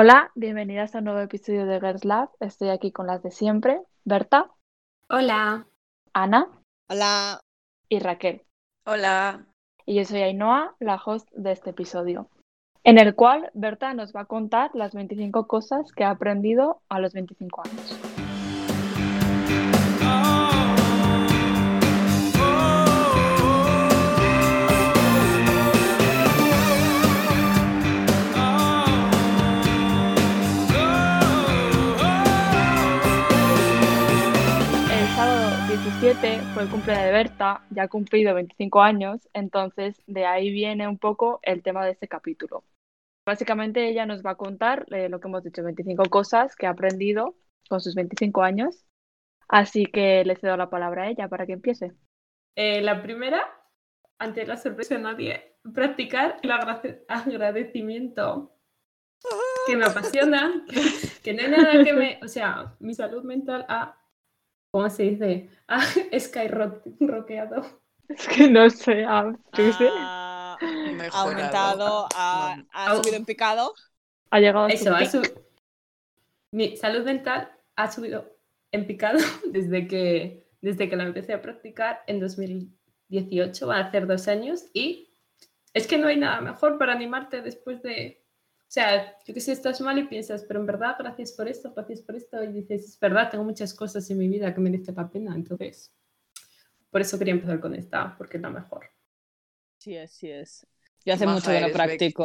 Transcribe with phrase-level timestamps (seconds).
[0.00, 2.28] Hola, bienvenidas a un nuevo episodio de Girls Lab.
[2.38, 4.48] Estoy aquí con las de siempre, Berta,
[5.08, 5.66] Hola.
[6.12, 6.46] Ana
[6.88, 7.40] Hola.
[7.88, 8.42] y Raquel.
[8.86, 9.44] Hola.
[9.86, 12.30] Y yo soy Ainhoa, la host de este episodio,
[12.84, 17.00] en el cual Berta nos va a contar las 25 cosas que ha aprendido a
[17.00, 18.07] los 25 años.
[35.88, 40.86] 2017 fue el cumpleaños de Berta, ya ha cumplido 25 años, entonces de ahí viene
[40.86, 42.62] un poco el tema de este capítulo.
[43.26, 46.70] Básicamente ella nos va a contar eh, lo que hemos dicho, 25 cosas que ha
[46.70, 47.36] aprendido
[47.70, 48.84] con sus 25 años,
[49.48, 51.94] así que le cedo la palabra a ella para que empiece.
[52.54, 53.40] Eh, la primera,
[54.18, 58.52] ante la sorpresa de nadie, practicar el agradecimiento
[59.66, 60.82] que me apasiona, que,
[61.22, 62.20] que no hay nada que me...
[62.22, 63.98] O sea, mi salud mental ha
[64.70, 65.50] ¿cómo se dice?
[65.68, 65.80] Ha
[66.18, 67.62] skyrockeado.
[68.08, 70.56] Es que no sé, ah, yo qué sé, Ha
[71.12, 72.68] aumentado, ha, No.
[72.72, 73.74] ha subido en picado.
[74.30, 75.10] ha llegado a su Eso, ha pic.
[75.10, 75.44] sub-
[76.52, 78.36] mi salud mental ha subido
[78.72, 84.06] en picado desde que, desde que la empecé a practicar en 2018, va a hacer
[84.06, 85.10] dos años, y
[85.74, 88.24] es que no hay nada mejor para animarte después de...
[88.68, 91.72] O sea, yo que sé, estás mal y piensas, pero en verdad, gracias por esto,
[91.74, 94.94] gracias por esto, y dices, es verdad, tengo muchas cosas en mi vida que merecen
[94.94, 95.92] la pena, entonces,
[96.90, 98.86] por eso quería empezar con esta, porque es la mejor.
[99.78, 100.66] Sí es, sí es.
[101.04, 102.24] Yo hace Maja mucho que no eres, practico.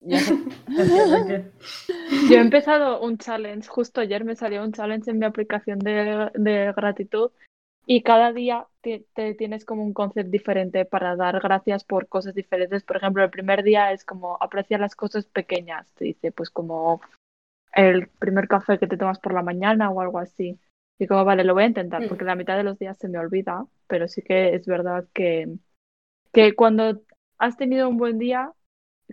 [0.00, 0.34] Yo hace-
[2.28, 6.30] Yo he empezado un challenge, justo ayer me salió un challenge en mi aplicación de,
[6.34, 7.30] de gratitud
[7.86, 12.34] y cada día te, te tienes como un concepto diferente para dar gracias por cosas
[12.34, 12.84] diferentes.
[12.84, 17.00] Por ejemplo, el primer día es como apreciar las cosas pequeñas, te dice, pues como
[17.74, 20.58] el primer café que te tomas por la mañana o algo así.
[20.98, 22.08] Y como, vale, lo voy a intentar Mm.
[22.08, 25.48] porque la mitad de los días se me olvida, pero sí que es verdad que,
[26.32, 27.02] que cuando
[27.38, 28.52] has tenido un buen día,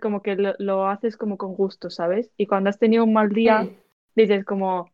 [0.01, 2.31] como que lo, lo haces como con gusto, ¿sabes?
[2.37, 3.69] Y cuando has tenido un mal día, Mm.
[4.15, 4.91] dices como,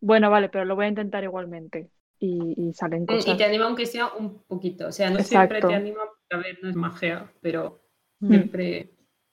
[0.00, 1.90] bueno, vale, pero lo voy a intentar igualmente.
[2.20, 3.34] Y, y salen Mm, cosas.
[3.34, 4.86] Y te anima aunque sea un poquito.
[4.88, 5.68] O sea, no siempre Exacto.
[5.68, 7.80] te anima, porque a ver, no es magia, pero
[8.20, 8.28] Mm.
[8.28, 8.90] siempre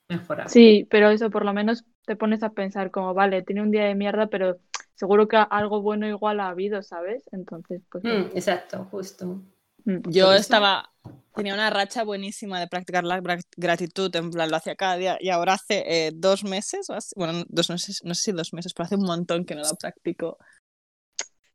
[0.10, 0.48] mejora.
[0.48, 3.84] Sí, pero eso por lo menos te pones a pensar como, vale, tiene un día
[3.84, 4.58] de mierda, pero
[4.96, 7.24] seguro que algo bueno igual ha habido, ¿sabes?
[7.34, 8.06] Entonces, pues...
[8.06, 9.42] Mm, exacto, justo.
[9.84, 10.10] mm.
[10.10, 10.90] Yo estaba.
[11.36, 15.18] Tenía una racha buenísima de practicar la gra- gratitud, en plan, lo hacía cada día.
[15.20, 18.54] Y ahora hace eh, dos meses, o así- bueno, dos meses, no sé si dos
[18.54, 20.38] meses, pero hace un montón que no lo practico.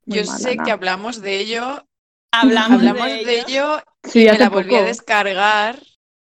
[0.07, 1.87] Muy Yo mala, sé que hablamos de ello,
[2.33, 3.83] Hablamos, hablamos de, de ello.
[4.05, 5.79] Sí, y me la volví a descargar,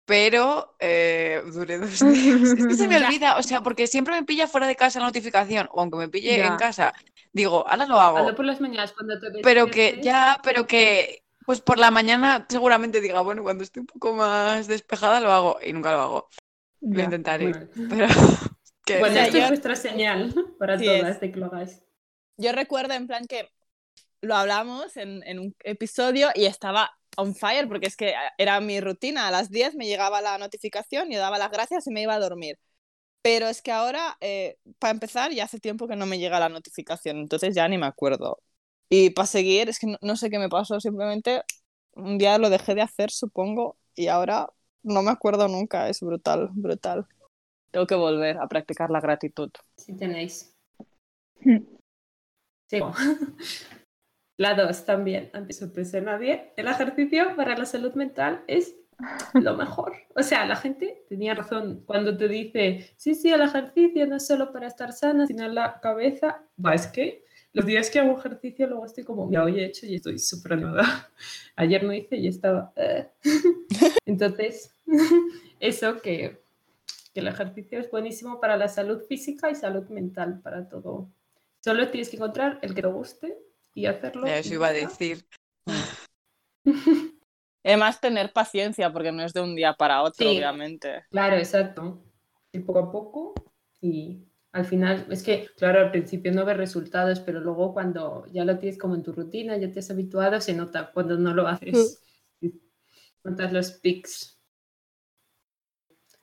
[0.04, 2.42] pero eh, duré dos días.
[2.42, 5.06] Es que se me olvida, o sea, porque siempre me pilla fuera de casa la
[5.06, 6.46] notificación, o aunque me pille Ya.
[6.46, 6.94] en casa,
[7.32, 8.18] digo, ahora lo hago.
[8.18, 12.46] Hazlo por las mañanas cuando te Pero que ya, pero que pues por la mañana
[12.48, 16.28] seguramente diga, bueno, cuando esté un poco más despejada lo hago y nunca lo hago.
[16.80, 18.06] Lo intentaré, Bueno, pero
[18.84, 21.20] que Bueno, esto es vuestra señal para Sí, todas es.
[21.20, 21.82] de que lo hagáis.
[22.36, 23.48] Yo recuerdo en plan que
[24.20, 28.80] lo hablamos en, en un episodio y estaba on fire porque es que era mi
[28.80, 29.28] rutina.
[29.28, 32.20] A las 10 me llegaba la notificación, yo daba las gracias y me iba a
[32.20, 32.58] dormir.
[33.22, 36.48] Pero es que ahora, eh, para empezar, ya hace tiempo que no me llega la
[36.48, 38.38] notificación, entonces ya ni me acuerdo.
[38.88, 41.42] Y para seguir, es que no, no sé qué me pasó, simplemente
[41.92, 44.48] un día lo dejé de hacer, supongo, y ahora
[44.82, 47.06] no me acuerdo nunca, es brutal, brutal.
[47.70, 49.50] Tengo que volver a practicar la gratitud.
[49.76, 50.54] Si tenéis.
[51.40, 51.58] Mm.
[54.38, 56.52] La 2 también, ante sorpresa nadie.
[56.56, 58.76] El ejercicio para la salud mental es
[59.34, 59.94] lo mejor.
[60.14, 64.26] O sea, la gente tenía razón cuando te dice, sí, sí, el ejercicio no es
[64.28, 66.44] solo para estar sana, sino en la cabeza.
[66.64, 69.86] Va, es que los días que hago ejercicio luego estoy como, ya hoy he hecho
[69.86, 71.10] y estoy súper animada.
[71.56, 72.72] Ayer no hice y estaba...
[72.76, 73.08] "Eh".
[74.06, 74.72] Entonces,
[75.58, 76.40] eso que,
[77.12, 81.08] que el ejercicio es buenísimo para la salud física y salud mental, para todo.
[81.58, 84.26] Solo tienes que encontrar el que te guste y hacerlo.
[84.26, 85.24] eso iba a decir.
[87.64, 90.36] Además, tener paciencia, porque no es de un día para otro, Sí.
[90.38, 91.04] obviamente.
[91.10, 92.02] Claro, exacto.
[92.52, 93.34] Y poco a poco
[93.80, 98.44] y al final, es que, claro, al principio no ves resultados, pero luego cuando ya
[98.44, 101.46] lo tienes como en tu rutina, ya te has habituado, se nota cuando no lo
[101.46, 102.02] haces.
[103.22, 104.40] Notas los pics.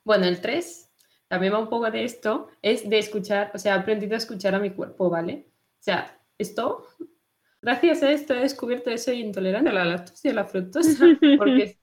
[0.04, 0.92] Bueno, el 3,
[1.28, 4.56] también va un poco de esto, es de escuchar, o sea, he aprendido a escuchar
[4.56, 5.48] a mi cuerpo, ¿vale?
[5.80, 6.88] O sea, esto,
[7.66, 11.06] gracias a esto he descubierto que soy intolerante a la lactosa y a la fructosa,
[11.36, 11.80] porque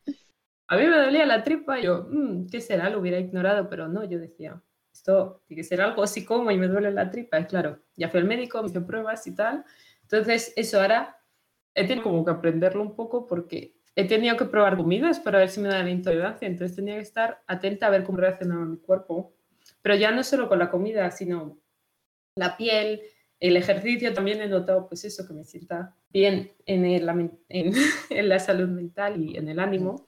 [0.68, 2.88] a mí me dolía la tripa y yo, "Mm, ¿qué será?
[2.90, 4.62] Lo hubiera ignorado, pero no, yo decía,
[4.92, 7.40] es esto tiene que ser algo así como y me duele la tripa.
[7.40, 9.64] Y claro, ya fui al médico, me hizo pruebas y tal.
[10.02, 11.18] Entonces, eso ahora
[11.74, 15.48] he tenido como que aprenderlo un poco porque he tenido que probar comidas para ver
[15.50, 16.46] si me da la intolerancia.
[16.48, 19.34] Entonces, tenía que estar atenta a ver cómo reaccionaba mi cuerpo.
[19.82, 21.58] Pero ya no solo con la comida, sino
[22.36, 23.02] la piel,
[23.42, 27.08] el ejercicio también he notado pues eso, que me sienta bien en, el,
[27.48, 27.74] en,
[28.10, 30.06] en, la salud mental y en el ánimo.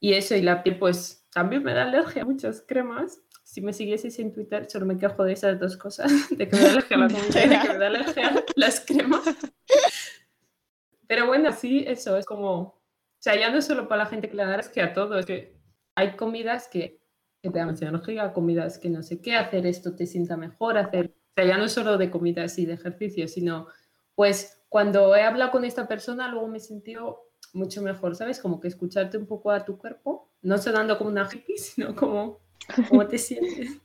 [0.00, 3.20] Y eso, y la piel pues también me da alergia a muchas cremas.
[3.42, 6.62] Si me siguieseis en Twitter, solo me quejo de esas dos cosas, de que me
[6.62, 9.36] da alergia a la comida y de que me da alergia a las cremas.
[11.06, 12.82] Pero bueno, sí, eso es como, o
[13.18, 15.54] sea, ya no solo para la gente que le da alergia a todo, es que
[15.96, 17.02] hay comidas que,
[17.42, 21.17] que te dan energía, comidas que no sé qué, hacer esto te sienta mejor, hacer
[21.44, 23.68] ya no solo de comidas y de ejercicio, sino
[24.14, 28.40] pues cuando he hablado con esta persona luego me he sentido mucho mejor, ¿sabes?
[28.40, 32.40] Como que escucharte un poco a tu cuerpo, no sonando como una hippie, sino como
[32.88, 33.78] cómo te sientes.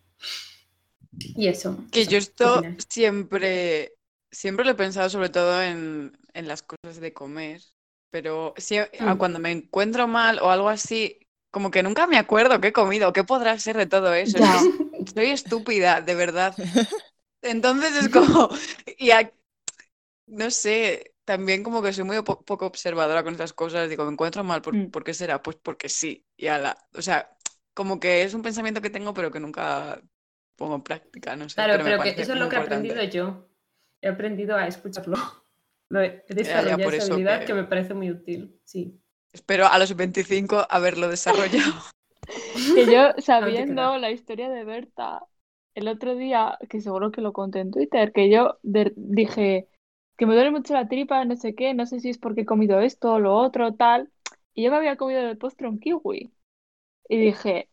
[1.17, 1.77] Y eso.
[1.91, 3.93] Que yo esto siempre,
[4.31, 7.61] siempre lo he pensado sobre todo en, en las cosas de comer,
[8.09, 9.17] pero si, mm.
[9.17, 11.19] cuando me encuentro mal o algo así,
[11.51, 14.39] como que nunca me acuerdo qué he comido, qué podrá ser de todo eso.
[15.13, 16.55] Soy estúpida, de verdad.
[17.43, 18.49] Entonces es como,
[18.97, 19.11] y
[20.27, 24.43] no sé, también como que soy muy poco observadora con estas cosas, digo, me encuentro
[24.43, 24.91] mal, ¿por, mm.
[24.91, 25.41] ¿por qué será?
[25.41, 27.37] Pues porque sí, y la o sea,
[27.73, 30.01] como que es un pensamiento que tengo pero que nunca
[30.55, 31.55] pongo en práctica, no sé.
[31.55, 33.49] Claro, pero, que eso es lo que he aprendido yo,
[34.01, 35.17] he aprendido a escucharlo,
[35.91, 37.53] he desarrollado esa habilidad que...
[37.53, 38.99] me parece muy útil, sí.
[39.33, 41.73] Espero a los 25 haberlo desarrollado.
[42.75, 45.23] que yo, sabiendo la historia de Berta,
[45.75, 49.67] el otro día, que seguro que lo conté en Twitter, que yo dije
[50.17, 52.45] que me duele mucho la tripa, no sé qué, no sé si es porque he
[52.45, 54.11] comido esto o lo otro, tal.
[54.53, 56.31] Y yo me había comido el postre un kiwi.
[57.09, 57.69] Y dije,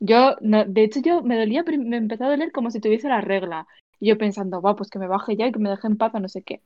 [0.00, 3.20] yo, no, de hecho yo me dolía, me empezó a doler como si tuviese la
[3.20, 3.66] regla.
[4.00, 6.14] Y yo pensando, va, pues que me baje ya y que me deje en paz
[6.14, 6.62] o no sé qué.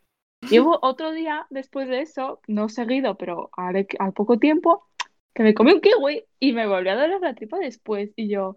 [0.51, 4.87] Y hubo otro día después de eso, no seguido, pero al, al poco tiempo,
[5.35, 8.11] que me comí un kiwi y me volvió a doler la tripa después.
[8.17, 8.57] Y yo,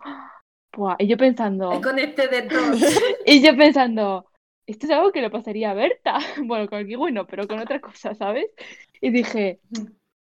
[0.99, 1.81] y yo pensando.
[1.81, 2.73] Con este de todo.
[3.25, 4.25] y yo pensando,
[4.65, 6.17] esto es algo que le pasaría a Berta.
[6.45, 8.47] Bueno, con el kiwi no, pero con otra cosa, ¿sabes?
[9.01, 9.59] Y dije,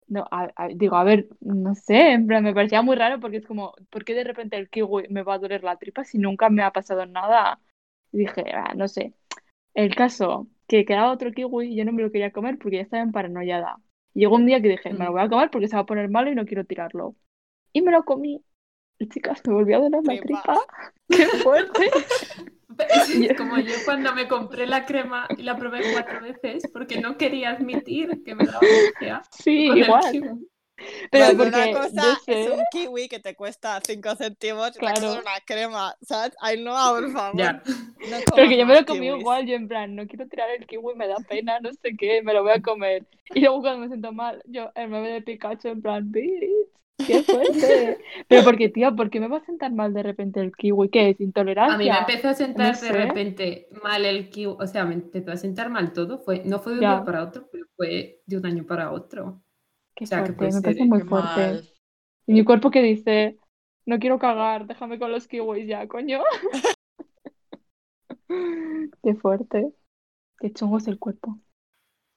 [0.07, 0.27] no,
[0.75, 4.05] digo, a ver, no sé, en plan, me parecía muy raro porque es como, ¿por
[4.05, 6.71] qué de repente el kiwi me va a doler la tripa si nunca me ha
[6.71, 7.59] pasado nada?
[8.11, 9.13] Y dije, ah, no sé.
[9.73, 12.83] El caso, que quedaba otro kiwi y yo no me lo quería comer porque ya
[12.83, 13.77] estaba en paranoiada.
[14.13, 16.09] llegó un día que dije, me lo voy a comer porque se va a poner
[16.09, 17.15] malo y no quiero tirarlo.
[17.73, 18.43] Y me lo comí
[19.09, 20.61] chicas, me volvió a doler la tripa.
[21.09, 21.91] ¡Qué fuerte!
[22.77, 27.17] Es como yo cuando me compré la crema y la probé cuatro veces porque no
[27.17, 29.21] quería admitir que me daba alergia.
[29.31, 30.39] Sí, igual.
[31.09, 35.13] Pero porque, una cosa es un kiwi que te cuesta 5 céntimos y claro.
[35.13, 36.35] una crema, ¿sabes?
[36.41, 37.39] Ay, no, por favor.
[37.39, 37.53] Ya.
[37.53, 40.67] No Pero que yo me lo comí igual, yo en plan, no quiero tirar el
[40.67, 43.05] kiwi, me da pena, no sé qué, me lo voy a comer.
[43.33, 46.69] Y luego cuando me siento mal, yo el meme de Pikachu en plan, bitch.
[46.97, 47.97] ¡Qué fuerte!
[48.27, 50.89] Pero porque, tío, ¿por qué me va a sentar mal de repente el kiwi?
[50.89, 51.21] ¿Qué es?
[51.21, 51.75] ¿Intolerancia?
[51.75, 55.31] A mí me empezó a sentar de repente mal el kiwi, o sea, me empezó
[55.31, 56.19] a sentar mal todo.
[56.19, 59.41] Fue, no fue de un día para otro, pero fue de un año para otro.
[59.95, 61.61] Qué fuerte, me parece muy fuerte.
[62.27, 63.37] Y mi cuerpo que dice,
[63.85, 66.21] no quiero cagar, déjame con los kiwis ya, coño.
[69.03, 69.71] Qué fuerte.
[70.39, 71.39] Qué chungo es el cuerpo.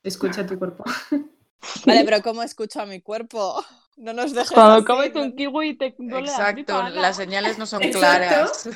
[0.03, 0.85] Escucha tu cuerpo.
[1.87, 3.65] Vale, pero ¿cómo escucho a mi cuerpo?
[3.99, 7.81] No nos dejes Cuando comes un kiwi y te duele Exacto, las señales no son
[7.81, 8.71] claras.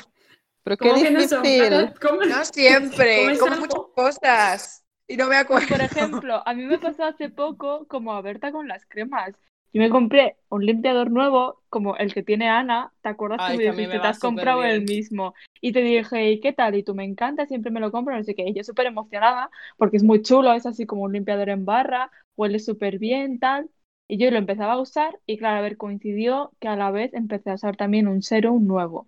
[0.63, 1.93] Pero qué difícil.
[2.01, 4.83] No, no siempre, como muchas cosas.
[5.07, 5.69] Y no me acuerdo.
[5.69, 9.33] Por ejemplo, a mí me pasó hace poco como a Berta con las cremas.
[9.73, 12.93] Yo me compré un limpiador nuevo, como el que tiene Ana.
[13.01, 15.33] ¿Te acuerdas que me dijiste, te has comprado el mismo?
[15.61, 16.75] Y te dije, ¿y qué tal?
[16.75, 18.43] Y tú me encanta, siempre me lo compro, no sé qué.
[18.47, 22.11] Y yo súper emocionada porque es muy chulo, es así como un limpiador en barra,
[22.35, 23.69] huele súper bien, tal.
[24.07, 27.13] Y yo lo empezaba a usar y claro, a ver, coincidió que a la vez
[27.15, 29.07] empecé a usar también un serum nuevo.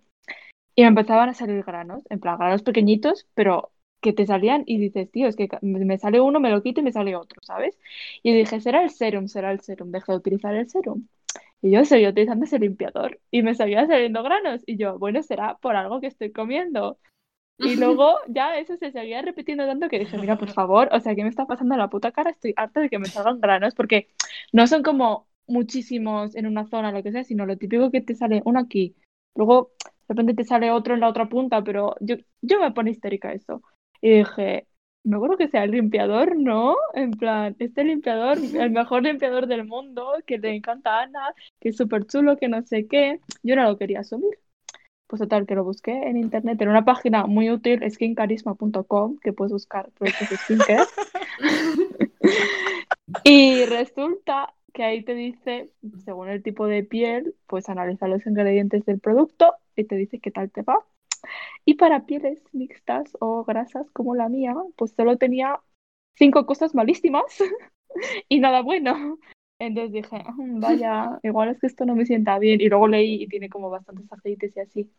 [0.74, 3.70] Y me empezaban a salir granos, en plan granos pequeñitos, pero
[4.00, 6.84] que te salían y dices, tío, es que me sale uno, me lo quito y
[6.84, 7.78] me sale otro, ¿sabes?
[8.22, 11.06] Y dije, será el serum, será el serum, dejé de utilizar el serum.
[11.62, 14.62] Y yo seguía utilizando ese limpiador y me seguían saliendo granos.
[14.66, 16.98] Y yo, bueno, será por algo que estoy comiendo.
[17.58, 21.14] Y luego ya eso se seguía repitiendo tanto que dije, mira, por favor, o sea,
[21.14, 22.30] ¿qué me está pasando la puta cara?
[22.30, 24.08] Estoy harta de que me salgan granos porque
[24.52, 28.14] no son como muchísimos en una zona, lo que sea, sino lo típico que te
[28.14, 28.96] sale uno aquí,
[29.34, 32.90] luego de repente te sale otro en la otra punta, pero yo, yo me pone
[32.90, 33.62] histérica eso.
[34.06, 34.68] Y dije,
[35.02, 36.76] no creo que sea el limpiador, ¿no?
[36.94, 41.70] En plan, este limpiador, el mejor limpiador del mundo, que le encanta a Ana, que
[41.70, 44.38] es súper chulo, que no sé qué, yo no lo quería asumir.
[45.08, 49.52] Pues total, que lo busqué en internet, en una página muy útil, skincarisma.com, que puedes
[49.52, 50.84] buscar productos de skincare.
[53.24, 55.72] Y resulta que ahí te dice,
[56.04, 60.30] según el tipo de piel, pues analiza los ingredientes del producto y te dice qué
[60.30, 60.84] tal te va.
[61.64, 65.60] Y para pieles mixtas o grasas como la mía, pues solo tenía
[66.14, 67.24] cinco cosas malísimas
[68.28, 69.18] y nada bueno.
[69.58, 72.60] Entonces dije, "Mm, vaya, igual es que esto no me sienta bien.
[72.60, 74.90] Y luego leí y tiene como bastantes aceites y así,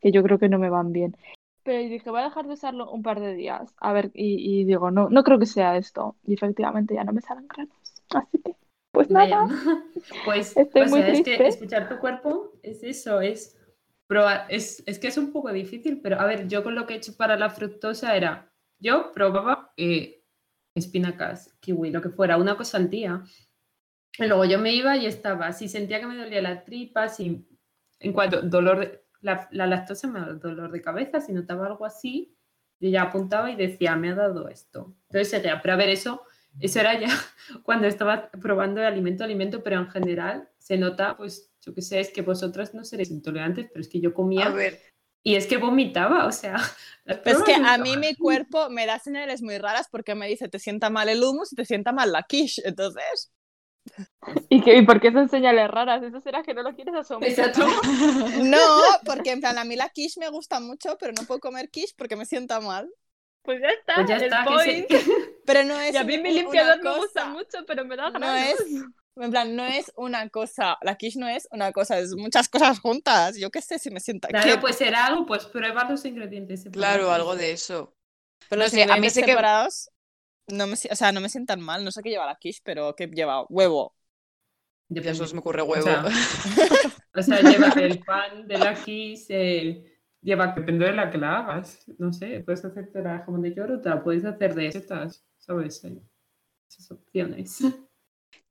[0.00, 1.16] que yo creo que no me van bien.
[1.64, 3.74] Pero dije, voy a dejar de usarlo un par de días.
[3.80, 6.14] A ver, y, y digo, no, no creo que sea esto.
[6.24, 7.74] Y efectivamente ya no me salen granos.
[8.14, 8.54] Así que,
[8.92, 9.40] pues Vaya.
[9.42, 9.48] nada.
[10.24, 11.48] Pues, Estoy o muy sea, es que triste.
[11.48, 13.58] escuchar tu cuerpo es eso, es
[14.06, 16.94] probar, es, es que es un poco difícil, pero a ver, yo con lo que
[16.94, 20.22] he hecho para la fructosa era, yo probaba eh,
[20.74, 23.22] espinacas, kiwi, lo que fuera, una cosa al día.
[24.18, 27.46] Y luego yo me iba y estaba, si sentía que me dolía la tripa, si
[27.98, 31.84] en cuanto dolor de, la, la lactosa me da dolor de cabeza, si notaba algo
[31.84, 32.36] así,
[32.78, 34.96] yo ya apuntaba y decía, me ha dado esto.
[35.08, 36.22] Entonces seguía, pero a ver, eso,
[36.60, 37.08] eso era ya
[37.62, 42.00] cuando estaba probando de alimento alimento, pero en general se nota, pues yo qué sé,
[42.00, 44.80] es que vosotras no seréis intolerantes, pero es que yo comía A ver,
[45.22, 46.56] y es que vomitaba, o sea.
[47.24, 50.58] es que a mí mi cuerpo me da señales muy raras porque me dice te
[50.58, 52.62] sienta mal el hummus y te sienta mal la quiche.
[52.64, 53.32] Entonces,
[54.48, 56.02] ¿Y, que, ¿Y por qué son señales raras?
[56.02, 57.36] ¿Eso será que no lo quieres asumir?
[58.34, 58.58] No,
[59.04, 61.94] porque en plan a mí la quiche me gusta mucho, pero no puedo comer quiche
[61.96, 62.90] porque me sienta mal.
[63.42, 64.88] Pues ya está, Pues ya el está, point.
[64.88, 65.04] se-
[65.46, 67.00] Pero no es Y a mí mi limpiador me cosa.
[67.00, 68.58] gusta mucho, pero me da No es,
[69.16, 70.76] en plan, no es una cosa.
[70.82, 73.36] La quiche no es una cosa, es muchas cosas juntas.
[73.38, 74.58] Yo qué sé si me sienta Claro, ¿qué?
[74.58, 76.64] pues era algo, pues prueba los ingredientes.
[76.72, 77.94] claro, algo de eso.
[78.48, 79.90] Pero no los sé, a mí sí que- separados
[80.48, 81.84] no me, si- o sea, no me sientan mal.
[81.84, 83.44] No sé qué lleva la quiche, pero ¿qué lleva?
[83.48, 83.94] Huevo.
[85.14, 85.82] Solo se me ocurre O huevo.
[85.84, 86.04] sea,
[87.14, 88.74] O sea, lleva el pan de la
[89.30, 89.84] el-
[90.22, 91.84] lleva, depende de la que la hagas.
[91.98, 93.54] No sé, puedes hacerte la jamón de
[93.84, 95.84] la puedes hacer de setas, ¿sabes?
[95.84, 96.00] Hay
[96.68, 97.58] esas opciones.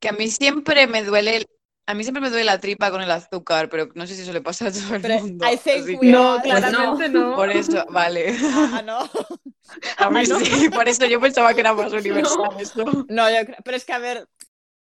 [0.06, 1.46] Que a mí siempre me duele, el-
[1.88, 4.32] a mí siempre me duele la tripa con el azúcar, pero no sé si eso
[4.32, 5.46] le pasa a todo el Pero mundo.
[5.46, 7.34] I think así we que- No, claramente no.
[7.34, 8.36] Por eso, vale.
[8.72, 8.98] Ah, no.
[9.98, 10.38] A mí Ah, no.
[10.40, 12.84] sí, por eso yo pensaba que era más universal eso.
[13.08, 13.56] No, yo creo.
[13.64, 14.28] Pero es que, a ver,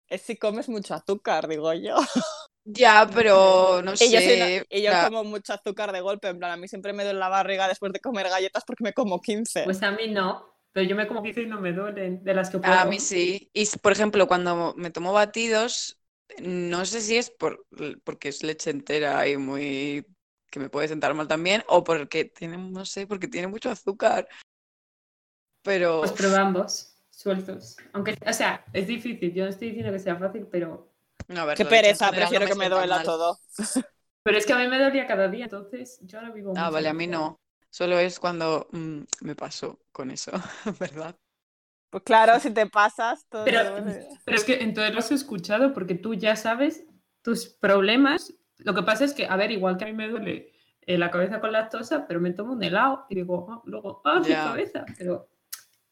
[0.07, 1.95] es si comes mucho azúcar, digo yo.
[2.65, 4.05] Ya, pero no sé.
[4.05, 6.27] Y yo, soy una- y yo como mucho azúcar de golpe.
[6.27, 8.93] En plan, a mí siempre me duele la barriga después de comer galletas porque me
[8.93, 9.63] como 15.
[9.63, 10.45] Pues a mí no,
[10.79, 12.79] pero yo me como 15 y no me duelen de las que puedo.
[12.81, 13.49] A mí sí.
[13.53, 15.99] Y por ejemplo, cuando me tomo batidos,
[16.41, 17.65] no sé si es por,
[18.03, 20.05] porque es leche entera y muy
[20.51, 24.27] que me puede sentar mal también, o porque tiene, no sé, porque tiene mucho azúcar.
[25.63, 27.77] Pero Pues prueba ambos, sueltos.
[27.93, 30.89] Aunque, o sea, es difícil, yo no estoy diciendo que sea fácil, pero,
[31.27, 33.03] no, a ver, Qué pereza, general no prefiero que me duela mal.
[33.03, 33.39] todo.
[34.23, 36.71] pero es que a mí me dolía cada día, entonces yo ahora vivo Ah, mucho
[36.71, 37.39] vale, a mí no.
[37.71, 40.31] Solo es cuando mm, me pasó con eso,
[40.79, 41.15] ¿verdad?
[41.91, 43.61] Pues claro, si te pasas, todo Pero,
[44.25, 46.83] pero es que entonces lo has escuchado porque tú ya sabes
[47.23, 48.33] tus problemas.
[48.59, 51.09] Lo que pasa es que, a ver, igual que a mí me duele eh, la
[51.09, 54.45] cabeza con lactosa, pero me tomo un helado y digo, ah, luego, ah, mi Ya.
[54.45, 54.85] cabeza.
[54.97, 55.29] Pero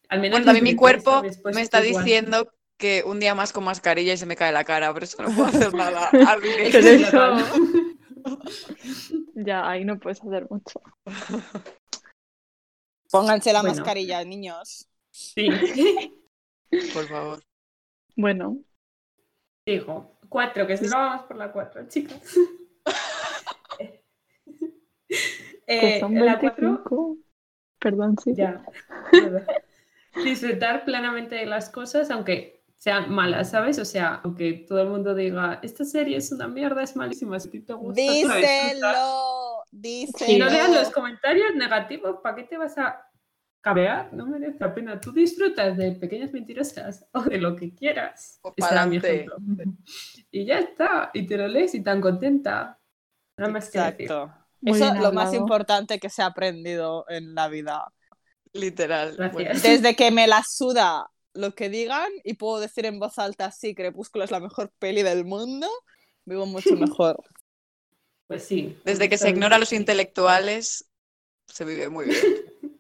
[0.10, 1.41] al menos Bueno, también mi cuerpo ¿sabes?
[1.46, 2.05] Me está igual.
[2.05, 5.22] diciendo que un día más con mascarilla y se me cae la cara, pero eso
[5.24, 6.12] no puedo hacer nada.
[9.39, 10.82] Ya, ahí no puedes hacer mucho.
[13.12, 13.75] Pónganse la Bueno.
[13.75, 14.88] mascarilla, niños.
[15.12, 15.48] Sí.
[16.94, 17.39] Por favor.
[18.15, 18.58] Bueno,
[19.65, 22.22] Digo, cuatro, que si no vamos por la cuatro, chicas.
[23.77, 24.01] que
[25.67, 27.17] Eh, son la cuatro 25.
[27.79, 28.34] Perdón, sí.
[28.36, 28.63] Ya.
[30.24, 33.79] Disfrutar plenamente de las cosas, aunque sean malas, ¿sabes?
[33.79, 37.50] O sea, aunque todo el mundo diga, esta serie es una mierda, es malísima, si
[37.62, 38.41] te gusta, tú la disfrutas".
[38.41, 40.25] Díselo, díselo.
[40.27, 43.03] Si no leas los comentarios negativos, ¿para qué te vas a
[43.62, 44.13] cabear?
[44.13, 45.01] No merece la pena.
[45.01, 48.39] Tú disfrutas de pequeñas mentirosas o de lo que quieras.
[48.43, 49.38] O era mi ejemplo.
[50.31, 51.10] Y ya está.
[51.13, 52.79] Y te lo lees y tan contenta.
[53.38, 54.01] Nada más que decir.
[54.03, 54.34] Exacto.
[54.62, 57.91] Muy Eso es lo más importante que se ha aprendido en la vida.
[58.53, 59.15] Literal.
[59.31, 61.07] Bueno, Desde que me la suda
[61.38, 65.03] lo que digan y puedo decir en voz alta, sí, Crepúsculo es la mejor peli
[65.03, 65.67] del mundo,
[66.25, 67.17] vivo mucho mejor.
[68.27, 68.77] Pues sí.
[68.84, 70.89] desde que se ignora a los intelectuales,
[71.48, 72.17] se vive muy bien.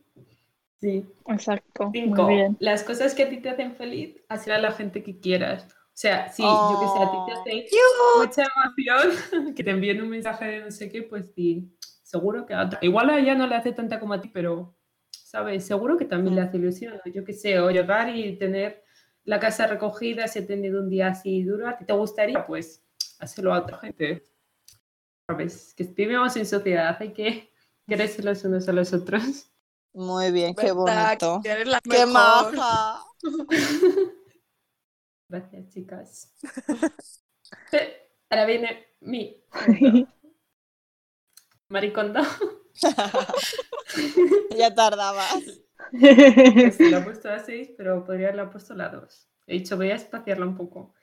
[0.79, 1.03] Sí.
[1.25, 1.89] Exacto.
[1.91, 2.25] Cinco.
[2.25, 2.55] Muy bien.
[2.59, 5.65] Las cosas que a ti te hacen feliz, hacer a la gente que quieras.
[5.65, 8.21] O sea, si yo que sé, a ti te Oh.
[8.21, 12.45] hace mucha emoción que te envíen un mensaje de no sé qué, pues sí, seguro
[12.45, 12.77] que a otra.
[12.83, 14.76] Igual a ella no le hace tanta como a ti, pero,
[15.27, 15.65] ¿sabes?
[15.65, 16.99] Seguro que también le hace ilusión.
[17.03, 17.11] ¿no?
[17.11, 18.83] Yo que sé, o llegar y tener
[19.25, 22.45] la casa recogida si he tenido un día así duro, ¿a ti te gustaría?
[22.45, 22.81] Pues
[23.19, 24.23] hacerlo a otra gente.
[25.27, 27.51] sabes, que vivimos en sociedad, hay que
[27.85, 29.51] quererse los unos a los otros.
[29.93, 31.41] Muy bien, qué bonito.
[31.43, 33.03] ¡Qué maja!
[35.29, 36.33] Gracias, chicas.
[38.29, 39.43] Ahora viene mi
[41.69, 42.21] maricondo.
[44.57, 45.43] ya tardabas.
[45.91, 49.29] Pues la he puesto a 6, pero podría haberla puesto la 2.
[49.47, 50.93] He dicho, voy a espaciarla un poco.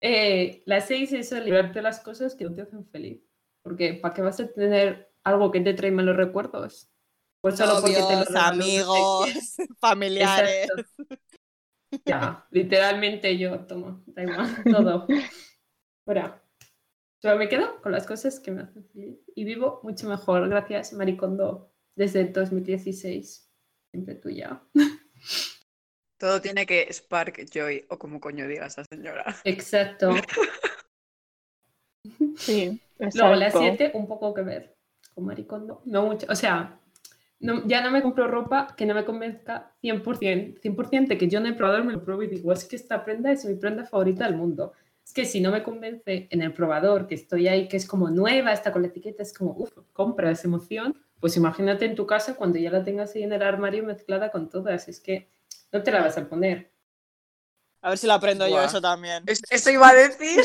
[0.00, 3.22] Eh, la 6 es el librarte de las cosas que no te hacen feliz.
[3.62, 6.88] Porque ¿para qué vas a tener algo que te trae malos recuerdos?
[7.40, 10.68] Pues solo porque te lo Novios, regaló no sé amigos, familiares.
[10.70, 11.16] Exacto.
[12.06, 15.06] Ya, literalmente yo tomo, da igual, todo.
[16.06, 16.41] Ahora,
[17.22, 20.48] solo me quedo con las cosas que me hacen feliz y vivo mucho mejor.
[20.48, 23.48] Gracias, Maricondo, desde el 2016.
[23.92, 24.60] Siempre tuya.
[26.18, 29.24] Todo tiene que spark joy, o como coño diga esa señora.
[29.44, 30.10] Exacto.
[32.36, 33.60] Sí, Luego la exacto.
[33.60, 34.76] 7, un poco que ver
[35.14, 35.82] con Maricondo.
[35.84, 36.80] No mucho, o sea,
[37.38, 40.60] no- ya no me compro ropa que no me convenzca 100%.
[40.60, 43.04] 100% de que yo no he probado, me lo pruebo y digo, es que esta
[43.04, 44.72] prenda es mi prenda favorita del mundo.
[45.12, 48.08] Es que si no me convence en el probador, que estoy ahí, que es como
[48.08, 50.98] nueva, está con la etiqueta, es como, uff, compra esa emoción.
[51.20, 54.48] Pues imagínate en tu casa cuando ya la tengas ahí en el armario mezclada con
[54.48, 54.88] todas.
[54.88, 55.28] Es que
[55.70, 56.72] no te la vas a poner.
[57.82, 59.22] A ver si lo aprendo yo eso también.
[59.26, 60.42] Es- Eso iba a decir.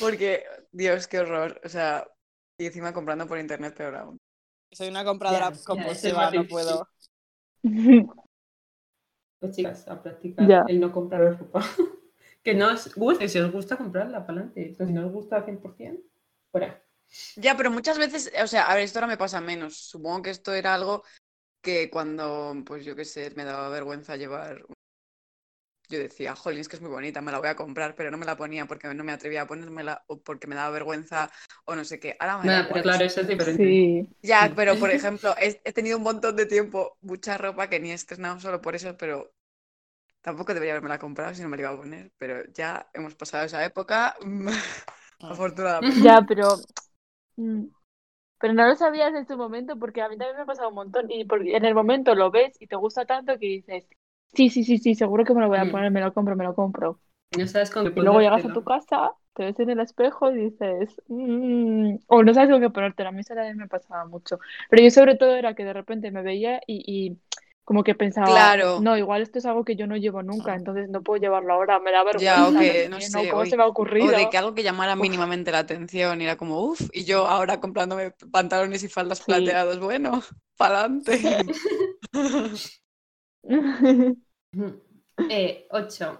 [0.00, 1.60] Porque, Dios, qué horror.
[1.62, 2.08] O sea,
[2.56, 4.16] y encima comprando por internet peor aún.
[4.72, 6.88] Soy una compradora es compulsiva, no puedo.
[9.40, 10.64] Pues chicas, a practicar Ya.
[10.68, 11.60] el no comprar ropa.
[12.44, 14.74] que no os guste, si os gusta comprarla para adelante.
[14.76, 16.02] Si no os gusta al 100%,
[16.52, 16.82] fuera.
[17.36, 19.76] Ya, pero muchas veces, o sea, a ver, esto ahora me pasa menos.
[19.76, 21.02] Supongo que esto era algo
[21.62, 24.64] que cuando, pues yo qué sé, me daba vergüenza llevar.
[25.90, 28.18] Yo decía, jolín, es que es muy bonita, me la voy a comprar, pero no
[28.18, 31.30] me la ponía porque no me atrevía a ponérmela o porque me daba vergüenza
[31.66, 32.16] o no sé qué.
[32.20, 33.78] Ahora me pero claro, eso es diferente.
[33.78, 37.80] Sí, Ya, pero por ejemplo, he, he tenido un montón de tiempo mucha ropa que
[37.80, 39.32] ni he estrenado solo por eso, pero
[40.22, 42.12] tampoco debería haberme la comprado si no me la iba a poner.
[42.18, 44.16] Pero ya hemos pasado esa época,
[45.20, 45.90] afortunadamente.
[45.94, 46.66] ya, pero.
[47.36, 47.66] mm,
[48.40, 50.76] Pero no lo sabías en su momento porque a mí también me ha pasado un
[50.76, 51.10] montón.
[51.10, 53.86] Y porque en el momento lo ves y te gusta tanto que dices,
[54.34, 55.70] sí, sí, sí, sí, seguro que me lo voy a Mm.
[55.70, 57.00] poner, me lo compro, me lo compro.
[57.36, 60.30] No sabes con qué Y luego llegas a tu casa, te ves en el espejo
[60.32, 63.08] y dices, "Mm", o no sabes con qué ponértelo.
[63.10, 64.38] A mí eso también me pasaba mucho.
[64.70, 67.18] Pero yo sobre todo era que de repente me veía y, y
[67.64, 68.82] como que pensaba, Claro.
[68.82, 71.80] no, igual esto es algo que yo no llevo nunca, entonces no puedo llevarlo ahora,
[71.80, 72.22] me da vergüenza.
[72.22, 74.16] Ya, o no no sé, ¿Cómo hoy- se me ha O ocurrido?
[74.18, 75.08] de que algo que llamara Uf.
[75.08, 79.26] mínimamente la atención y era como, uff, y yo ahora comprándome pantalones y faldas Sí.
[79.26, 80.22] plateados, bueno,
[80.56, 81.20] pa'lante.
[81.22, 81.56] Ujú.
[85.30, 86.18] Eh, ocho.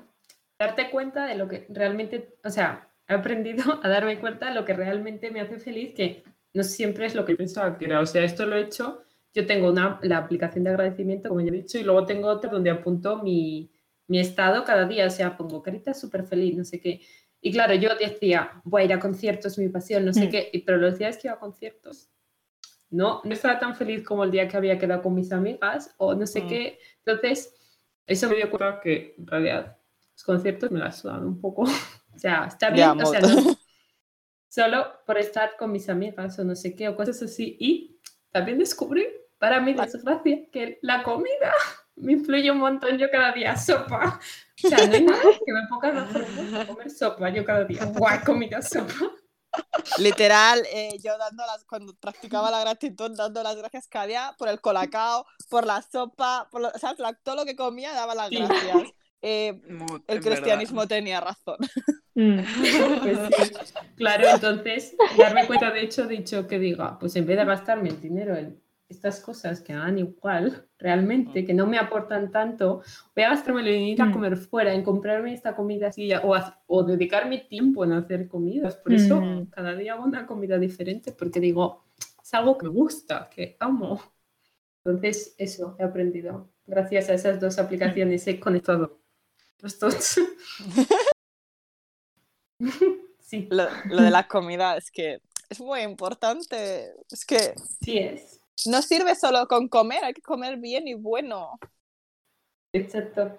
[0.58, 4.64] Darte cuenta de lo que realmente, o sea, he aprendido a darme cuenta de lo
[4.64, 6.22] que realmente me hace feliz, que
[6.54, 8.00] no siempre es lo que pensaba que era.
[8.00, 9.02] O sea, esto lo he hecho.
[9.32, 12.50] Yo tengo una, la aplicación de agradecimiento, como ya he dicho, y luego tengo otra
[12.50, 13.70] donde apunto mi,
[14.08, 15.06] mi estado cada día.
[15.06, 17.00] O sea, pongo carita súper feliz, no sé qué.
[17.40, 20.30] Y claro, yo decía, voy a ir a conciertos, mi pasión, no sé Mm.
[20.30, 20.62] qué.
[20.66, 22.10] Pero los días que iba a conciertos,
[22.90, 26.14] no, no estaba tan feliz como el día que había quedado con mis amigas, o
[26.14, 26.48] no sé Mm.
[26.48, 26.78] qué.
[27.04, 27.54] Entonces,
[28.06, 29.76] eso me dio cuenta que en realidad
[30.12, 31.64] los conciertos me la sudan un poco.
[32.12, 33.28] O sea, está bien, Ya, o sea, no-
[34.48, 37.56] solo por estar con mis amigas o no sé qué, o cosas así.
[37.60, 38.00] Y
[38.32, 39.06] también descubrí,
[39.38, 41.52] para mi desgracia, que la comida
[41.96, 42.98] me influye un montón.
[42.98, 44.18] Yo cada día sopa.
[44.62, 47.30] O sea, no hay nada que me ponga que comer sopa.
[47.30, 49.12] Yo cada día, guay, comida, sopa.
[49.98, 54.48] Literal, eh, yo dando las, cuando practicaba la gratitud, dando las gracias cada día por
[54.48, 56.98] el colacao, por la sopa, por lo- ¿sabes?
[56.98, 58.88] La- todo lo que comía daba las gracias.
[59.22, 59.60] Eh,
[60.06, 61.56] el cristianismo tenía razón.
[62.14, 62.40] Mm.
[63.02, 67.36] Pues sí, claro, entonces darme cuenta, de hecho, he dicho que diga, pues en vez
[67.38, 68.59] de gastarme el dinero en
[68.90, 72.82] estas cosas que dan igual, realmente, que no me aportan tanto,
[73.14, 74.12] voy a gastármelo en ir a Mm.
[74.12, 76.34] comer fuera, en comprarme esta comida así, o,
[76.66, 78.76] o dedicarme tiempo en hacer comidas.
[78.76, 79.46] Por eso Mm.
[79.50, 81.84] cada día hago una comida diferente, porque digo,
[82.22, 84.00] es algo que me gusta, que amo.
[84.84, 86.50] Entonces, eso he aprendido.
[86.66, 89.00] Gracias a esas dos aplicaciones he conectado
[89.60, 90.16] los dos.
[93.18, 93.48] sí.
[93.48, 96.92] Lo, lo de la comida es que es muy importante.
[97.10, 98.39] Es que Sí es.
[98.66, 101.58] No sirve solo con comer, hay que comer bien y bueno.
[102.72, 103.38] Exacto.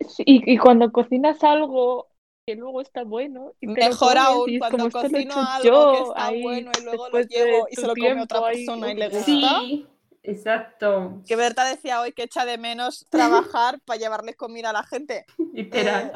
[0.00, 2.08] Sí, Y, y cuando cocinas algo
[2.46, 5.64] que luego está bueno, y te lo Mejor comes, aún y es cuando cocino algo
[5.64, 8.66] yo, que está ahí, bueno y luego lo llevo y se lo come otra ahí,
[8.66, 9.24] persona y le gusta.
[9.24, 9.86] Sí,
[10.24, 11.20] Exacto.
[11.26, 15.26] Que Berta decía hoy que echa de menos trabajar para llevarle comida a la gente.
[15.52, 16.12] Literal.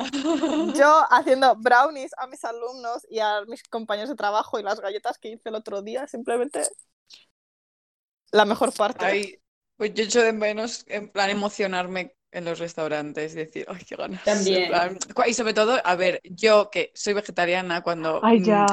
[0.75, 5.19] Yo haciendo brownies a mis alumnos y a mis compañeros de trabajo y las galletas
[5.19, 6.63] que hice el otro día, simplemente
[8.33, 9.05] la mejor parte.
[9.05, 9.39] Ay,
[9.77, 14.23] pues yo echo de menos, en plan, emocionarme en los restaurantes, decir, ay, qué ganas.
[14.25, 14.69] También.
[14.69, 18.67] plan- Y sobre todo, a ver, yo que soy vegetariana, cuando Ay, mm, ya.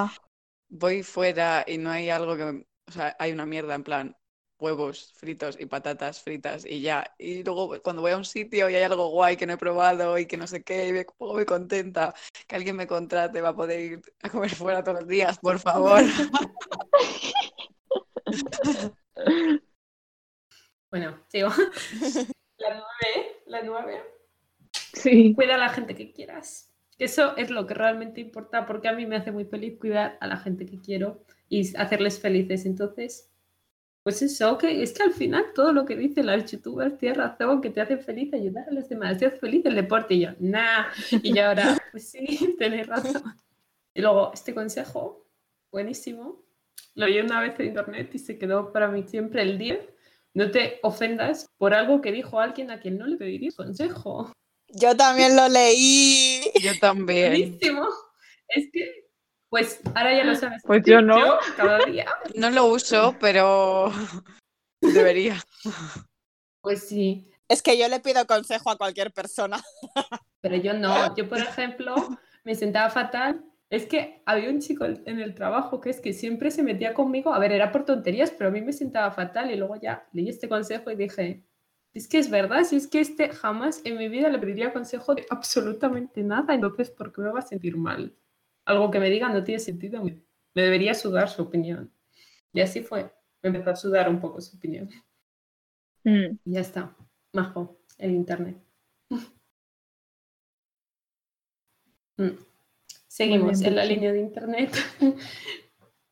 [0.69, 2.43] voy fuera y no hay algo que,
[2.87, 4.17] o sea, hay una mierda, en plan,
[4.59, 7.13] huevos fritos y patatas fritas y ya.
[7.17, 10.17] Y luego cuando voy a un sitio y hay algo guay que no he probado
[10.17, 12.13] y que no sé qué, y me pongo muy contenta
[12.47, 15.59] que alguien me contrate va a poder ir a comer fuera todos los días, por
[15.59, 16.01] favor.
[20.89, 21.49] Bueno, sigo.
[22.59, 24.01] La nueve, la nueve.
[24.93, 25.33] Sí.
[25.33, 26.71] Cuida a la gente que quieras.
[26.97, 30.27] Eso es lo que realmente importa porque a mí me hace muy feliz cuidar a
[30.27, 32.65] la gente que quiero y hacerles felices.
[32.65, 33.31] Entonces,
[34.03, 37.61] pues eso, que es que al final todo lo que dicen las youtubers tiene razón,
[37.61, 40.29] que te hace feliz ayudar a los demás, te hace feliz el deporte y yo,
[40.39, 40.87] nah.
[41.21, 43.23] Y yo ahora, pues sí, tenéis razón.
[43.93, 45.25] Y luego, este consejo,
[45.71, 46.43] buenísimo,
[46.95, 49.79] lo oí una vez en internet y se quedó para mí siempre el 10.
[50.35, 54.31] No te ofendas por algo que dijo alguien a quien no le pedirías consejo.
[54.67, 56.41] Yo también lo leí.
[56.61, 57.29] Yo también.
[57.29, 57.87] Buenísimo.
[58.47, 59.07] Es que,
[59.49, 60.61] pues ahora ya lo sabes.
[60.65, 61.19] Pues yo no.
[61.19, 62.07] Yo cada día.
[62.35, 63.91] No lo uso, pero
[64.81, 65.39] debería.
[66.61, 69.61] Pues sí, Es que yo le pido consejo a cualquier persona.
[70.41, 71.15] pero yo no.
[71.15, 71.93] Yo, por ejemplo,
[72.43, 73.43] me sentaba fatal.
[73.73, 77.33] Es que había un chico en el trabajo que es que siempre se metía conmigo.
[77.33, 79.49] A ver, era por tonterías, pero a mí me sentaba fatal.
[79.49, 81.43] Y luego ya leí este consejo y dije,
[81.91, 85.15] es que es verdad, si es que este jamás en mi vida le pediría consejo
[85.15, 86.53] de absolutamente nada.
[86.53, 88.15] Entonces, ¿por qué me va a sentir mal?
[88.65, 90.03] Algo que me diga no tiene sentido.
[90.03, 90.21] Me,
[90.53, 91.91] me debería sudar su opinión.
[92.53, 93.11] Y así fue.
[93.41, 94.87] Me empezó a sudar un poco su opinión.
[96.05, 96.37] Mm.
[96.45, 96.95] Y ya está.
[97.33, 98.57] Majo, el internet.
[102.19, 102.52] Mm.
[103.13, 104.71] Seguimos en la línea de internet.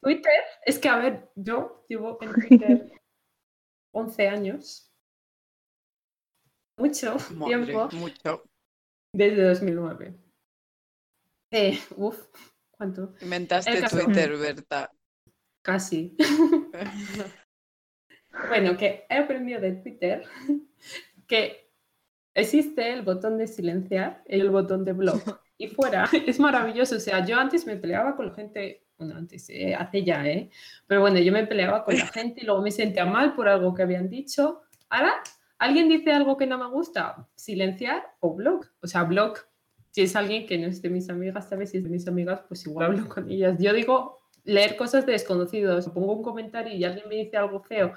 [0.04, 2.92] Twitter, es que a ver, yo llevo en Twitter
[3.96, 4.94] 11 años.
[6.78, 8.44] Mucho Madre, tiempo mucho.
[9.16, 10.16] desde 2009.
[11.54, 12.28] Eh, uf,
[12.70, 13.16] ¿cuánto?
[13.20, 13.82] Inventaste.
[13.90, 14.92] Twitter, Berta.
[15.64, 16.16] Casi.
[18.48, 20.24] Bueno, que he aprendido de Twitter
[21.28, 21.70] que
[22.34, 25.41] existe el botón de silenciar y el botón de blog.
[25.62, 26.96] Y fuera es maravilloso.
[26.96, 30.50] O sea, yo antes me peleaba con la gente, bueno, antes, eh, hace ya, ¿eh?
[30.88, 33.76] Pero bueno, yo me peleaba con la gente y luego me sentía mal por algo
[33.76, 34.64] que habían dicho.
[34.90, 35.14] Ahora,
[35.60, 38.66] alguien dice algo que no me gusta, silenciar o blog.
[38.82, 39.38] O sea, blog,
[39.92, 41.70] si es alguien que no es de mis amigas, ¿sabes?
[41.70, 43.56] Si es de mis amigas, pues igual hablo con ellas.
[43.60, 47.94] Yo digo leer cosas de desconocidos, pongo un comentario y alguien me dice algo feo,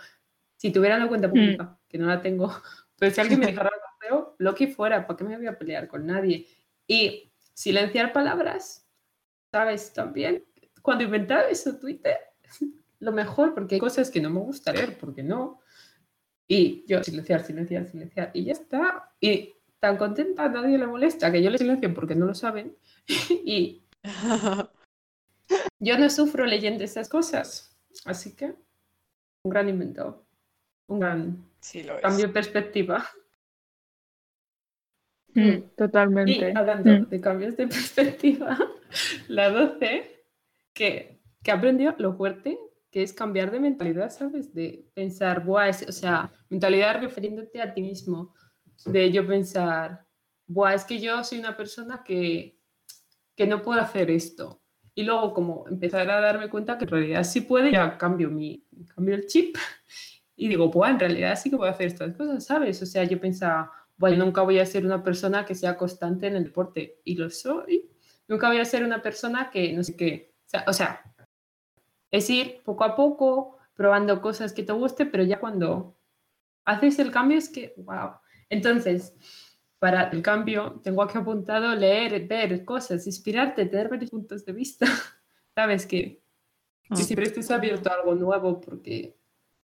[0.59, 2.53] si tuviera una cuenta pública, que no la tengo,
[2.99, 5.59] pero si alguien me dijera algo feo, lo que fuera, ¿para qué me voy a
[5.59, 6.47] pelear con nadie?
[6.87, 8.87] Y silenciar palabras,
[9.51, 9.93] ¿sabes?
[9.93, 10.45] También,
[10.83, 12.19] cuando inventaba eso Twitter,
[13.01, 15.61] lo mejor, porque hay cosas que no me gusta leer, porque no.
[16.47, 19.13] Y yo silenciar, silenciar, silenciar, y ya está.
[19.21, 22.77] Y tan contenta, nadie le molesta que yo le silencio porque no lo saben.
[23.45, 23.83] y
[25.79, 27.75] yo no sufro leyendo esas cosas.
[28.05, 28.55] Así que,
[29.45, 30.27] un gran invento.
[30.87, 33.07] Un gran Sí, lo cambio de perspectiva.
[35.35, 36.53] Mm, Y Totalmente.
[36.55, 37.09] hablando Mm.
[37.11, 38.59] de cambios de perspectiva,
[39.29, 40.25] la 12,
[40.73, 42.59] que, que aprendió lo fuerte
[42.91, 44.55] que es cambiar de mentalidad, ¿sabes?
[44.55, 48.35] De pensar, Buah, es- o sea, mentalidad refiriéndote a ti mismo,
[48.87, 50.07] de yo pensar,
[50.47, 52.61] Buah, es que yo soy una persona que,
[53.37, 54.63] que no puedo hacer esto.
[54.95, 58.65] Y luego como empezar a darme cuenta que en realidad sí puede, ya cambio, mi,
[58.95, 59.57] cambio el chip
[60.37, 62.81] y digo, Buah, en realidad sí que puedo hacer estas cosas, ¿sabes?
[62.83, 66.37] O sea, yo pensaba, bueno, nunca voy a ser una persona que sea constante en
[66.37, 67.91] el deporte y lo soy.
[68.29, 70.35] Nunca voy a ser una persona que no sé qué.
[70.47, 71.15] O sea, o sea,
[72.11, 75.97] es ir poco a poco probando cosas que te guste, pero ya cuando
[76.65, 78.13] haces el cambio es que, wow.
[78.49, 79.15] Entonces,
[79.79, 84.87] para el cambio, tengo aquí apuntado leer, ver cosas, inspirarte, tener varios puntos de vista.
[85.55, 86.23] Sabes que,
[86.83, 86.97] que Ah.
[86.97, 89.17] siempre estés abierto a algo nuevo porque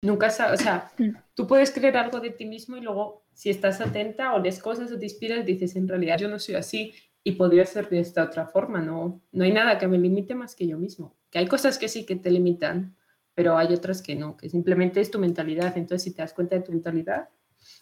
[0.04, 1.16] nunca sabes, o sea, Mm.
[1.34, 4.92] tú puedes creer algo de ti mismo y luego si estás atenta o lees cosas
[4.92, 8.24] o te inspiras, dices, en realidad yo no soy así y podría ser de esta
[8.24, 11.16] otra forma, no, no hay nada que me limite más que yo mismo.
[11.32, 12.96] Que hay cosas que sí que te limitan,
[13.34, 15.76] pero hay otras que no, que simplemente es tu mentalidad.
[15.78, 17.30] Entonces, si te das cuenta de tu mentalidad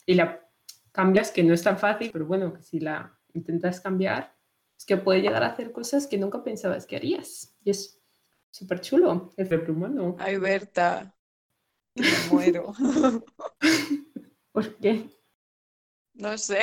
[0.06, 0.48] y la
[0.94, 4.34] cambias, que no es tan fácil, pero bueno, que si la intentas cambiar,
[4.78, 7.54] es que puedes llegar a hacer cosas que nunca pensabas que harías.
[7.64, 8.00] Y es
[8.52, 10.16] súper chulo, el ser humano.
[10.20, 11.14] Ay, Berta.
[11.96, 12.74] Me muero.
[14.52, 15.10] ¿Por qué?
[16.14, 16.62] No sé.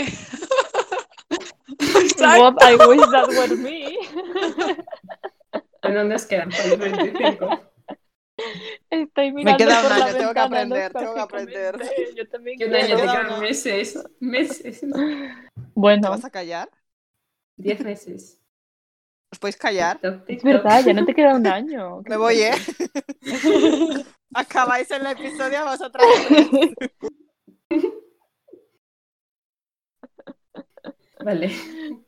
[2.18, 3.96] What I wish that were me.
[5.82, 7.60] Bueno, nos quedan para los 25.
[8.90, 11.78] Estoy mirando queda un por año, tengo que aprender, tengo que aprender.
[12.16, 13.98] Yo también año te queda quedan meses.
[14.20, 14.80] Meses.
[14.80, 14.86] ¿Te
[15.74, 16.68] Bueno, vas a callar?
[17.56, 18.38] Diez meses.
[19.30, 19.98] ¿Os podéis callar?
[20.00, 20.44] TikTok, es TikTok.
[20.44, 22.02] verdad, ya no te queda un año.
[22.06, 22.52] Me voy, ¿eh?
[24.34, 26.06] Acabáis el episodio vosotras.
[31.24, 31.50] Vale.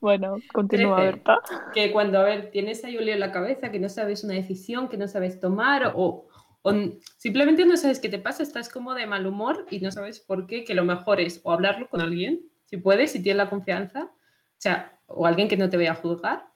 [0.00, 1.00] Bueno, continúa.
[1.00, 1.38] Berta.
[1.74, 4.34] Que cuando, a ver, tienes ahí un lío en la cabeza, que no sabes una
[4.34, 6.28] decisión, que no sabes tomar, o,
[6.62, 6.72] o
[7.16, 10.46] simplemente no sabes qué te pasa, estás como de mal humor y no sabes por
[10.46, 14.04] qué, que lo mejor es o hablarlo con alguien, si puedes, si tienes la confianza,
[14.04, 16.46] o sea, o alguien que no te vaya a juzgar,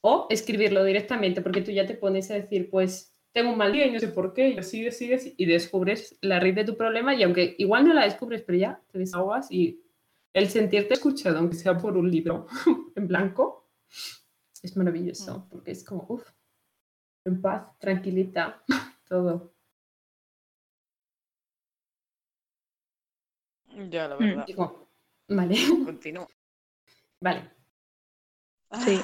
[0.00, 3.86] o escribirlo directamente, porque tú ya te pones a decir, pues tengo un mal día
[3.86, 7.14] y no sé por qué, y sigues, sigues y descubres la raíz de tu problema
[7.14, 9.80] y aunque igual no la descubres, pero ya te desahogas y
[10.34, 12.46] el sentirte escuchado, aunque sea por un libro
[12.96, 13.70] en blanco,
[14.62, 16.28] es maravilloso, porque es como, uff,
[17.24, 18.62] en paz, tranquilita,
[19.08, 19.52] todo.
[23.90, 24.18] Ya, la Mm.
[24.18, 24.46] verdad.
[24.46, 24.88] Digo,
[25.28, 26.26] vale, Continúa.
[27.20, 27.50] vale.
[28.84, 29.00] Sí.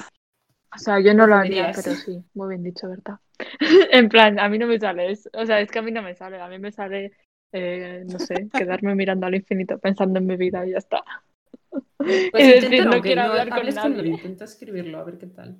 [0.75, 3.19] O sea, yo no lo haría, pero sí, muy bien dicho, Berta.
[3.91, 6.01] En plan, a mí no me sale, es- o sea, es que a mí no
[6.01, 7.11] me sale, a mí me sale,
[7.51, 11.03] eh, no sé, quedarme mirando al infinito pensando en mi vida y ya está.
[11.69, 11.99] Pues
[12.39, 14.07] y decir, inténtalo, no quiero hablar con nadie.
[14.07, 15.57] intenta escribirlo, a ver qué tal.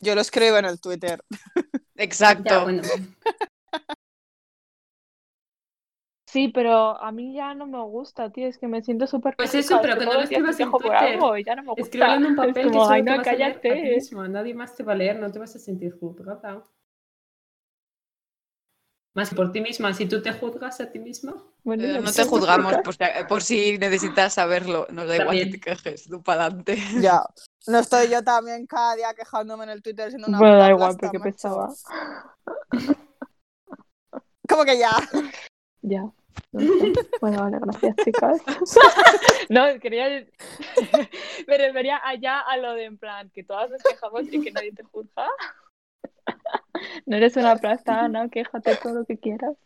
[0.00, 1.22] Yo lo escribo en el Twitter.
[1.96, 2.44] Exacto.
[2.50, 2.82] Ya, bueno,
[6.34, 9.54] Sí, pero a mí ya no me gusta, tío, es que me siento súper Pues
[9.54, 10.96] eso, es pero que que no todos lo escribas en Twitter.
[10.96, 11.84] algo ya no me gusta.
[11.84, 13.60] escríbelo en un Es papel que como, solo ay, te no, vas a leer a
[13.60, 13.94] ti cállate.
[13.94, 16.64] mismo, nadie más te va a leer, no te vas a sentir juzgada.
[19.14, 22.12] Más que por ti misma, si tú te juzgas a ti misma, Bueno, Eh, no
[22.12, 24.88] te juzgamos por si, por si necesitas saberlo.
[24.90, 26.78] Nos da igual que te quejes, tú para adelante.
[27.00, 27.22] Ya.
[27.66, 30.96] No estoy yo también cada día quejándome en el Twitter siendo una Bueno, da igual,
[31.00, 31.72] porque pensaba.
[34.48, 34.90] ¿Cómo que ya?
[35.82, 36.12] Ya.
[36.52, 36.60] No.
[37.20, 38.42] Bueno, vale, gracias, chicas.
[39.50, 40.08] No, quería.
[41.46, 44.72] Me refería allá a lo de en plan, que todas nos quejamos y que nadie
[44.72, 45.28] te juzga.
[47.06, 49.56] No eres una plasta, Ana, quéjate todo lo que quieras.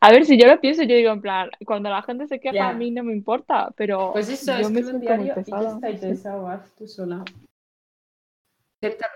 [0.00, 2.70] A ver, si yo lo pienso, yo digo en plan, cuando la gente se queja
[2.70, 6.06] a mí no me importa, pero pues eso, yo me escribe un diario y te
[6.08, 7.24] desahogas tú sola.
[8.80, 9.14] Inténtalo.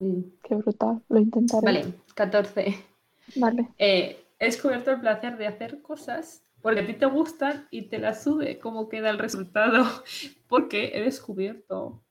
[0.00, 1.64] Mm, Qué brutal, lo intentaré.
[1.64, 2.93] Vale, 14.
[3.36, 3.68] Vale.
[3.78, 7.98] Eh, he descubierto el placer de hacer cosas porque a ti te gustan y te
[7.98, 9.84] la sube cómo queda el resultado.
[10.48, 12.02] Porque he descubierto,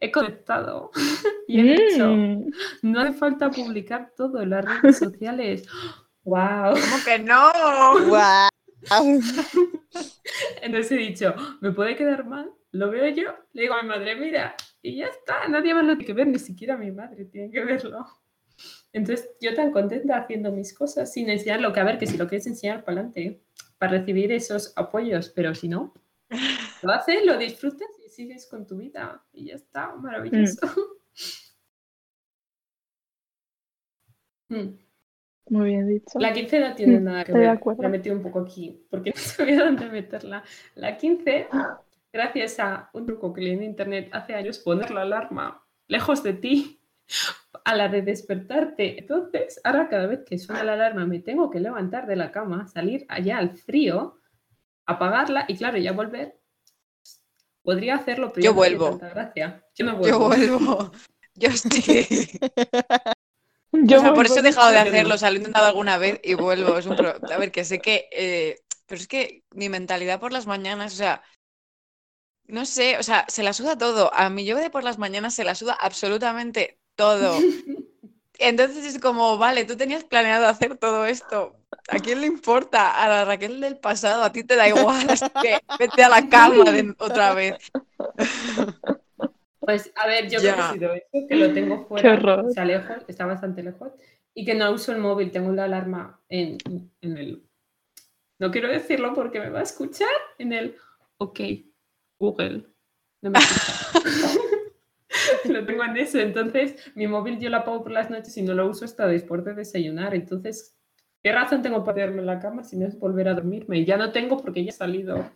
[0.00, 0.90] he conectado
[1.48, 2.50] y he dicho, Mm.
[2.82, 5.66] no hace falta publicar todo en las redes sociales.
[6.24, 6.74] ¡Wow!
[6.74, 7.50] ¿Cómo que no?
[8.08, 8.48] Guau.
[10.62, 14.16] Entonces he dicho, me puede quedar mal, lo veo yo, le digo a mi madre,
[14.16, 17.50] mira, y ya está, nadie más lo tiene que ver, ni siquiera mi madre tiene
[17.50, 18.06] que verlo.
[18.92, 22.28] Entonces yo tan contenta haciendo mis cosas sin enseñarlo, que a ver, que si lo
[22.28, 23.42] quieres enseñar para adelante,
[23.78, 25.94] para recibir esos apoyos, pero si no,
[26.82, 30.66] lo haces, lo disfrutas y sigues con tu vida y ya está, maravilloso.
[34.48, 34.78] Mm.
[35.48, 36.18] Muy bien dicho.
[36.18, 37.60] La 15 no tiene Mm, nada que ver.
[37.78, 40.44] La metí un poco aquí porque no sabía dónde meterla.
[40.74, 41.48] La 15,
[42.12, 46.34] gracias a un truco que leí en internet hace años, poner la alarma lejos de
[46.34, 46.80] ti
[47.64, 48.98] a la de despertarte.
[49.00, 52.66] Entonces, ahora cada vez que suena la alarma me tengo que levantar de la cama,
[52.68, 54.18] salir allá al frío,
[54.86, 56.38] apagarla y claro, ya volver.
[57.62, 58.98] Podría hacerlo, pero Yo ya no tiene vuelvo.
[58.98, 59.64] gracia.
[59.74, 60.26] Yo Yo vuelvo.
[60.26, 60.92] vuelvo.
[61.34, 61.80] Yo estoy.
[63.72, 65.14] Yo o sea, por vuelvo eso he de- dejado de Yo hacerlo.
[65.14, 66.76] O sea, lo he intentado alguna vez y vuelvo.
[66.78, 68.08] Es un pro- A ver, que sé que.
[68.12, 71.22] eh, Pero es que mi mentalidad por las mañanas, o sea.
[72.46, 74.12] No sé, o sea, se la suda todo.
[74.14, 77.38] A mi yo de por las mañanas se la suda absolutamente todo.
[78.38, 81.54] Entonces es como, vale, tú tenías planeado hacer todo esto.
[81.88, 82.90] ¿A quién le importa?
[82.90, 86.28] A la Raquel del pasado, a ti te da igual, así que vete a la
[86.28, 87.56] cama de- otra vez.
[89.60, 92.96] Pues a ver, yo creo que ha sido eso, que lo tengo fuera, sea, lejos,
[93.06, 93.92] está bastante lejos,
[94.34, 96.58] y que no uso el móvil, tengo la alarma en,
[97.00, 97.42] en el...
[98.40, 100.76] No quiero decirlo porque me va a escuchar en el...
[101.18, 101.40] Ok,
[102.18, 102.66] Google.
[103.20, 104.40] No me escucha.
[105.48, 108.54] lo tengo en eso, entonces mi móvil yo lo apago por las noches y no
[108.54, 110.76] lo uso hasta después de desayunar, entonces,
[111.22, 113.78] ¿qué razón tengo para quedarme en la cama si no es volver a dormirme?
[113.78, 115.30] Y ya no tengo porque ya he salido.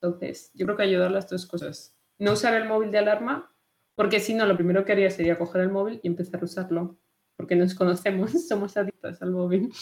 [0.00, 1.96] Entonces, yo creo que ayudar las dos cosas.
[2.18, 3.52] No usar el móvil de alarma
[3.94, 6.98] porque si no, lo primero que haría sería coger el móvil y empezar a usarlo.
[7.36, 9.72] porque nos conocemos, somos adictos al móvil.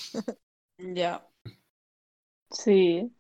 [0.79, 1.23] Ya.
[2.51, 3.11] Sí.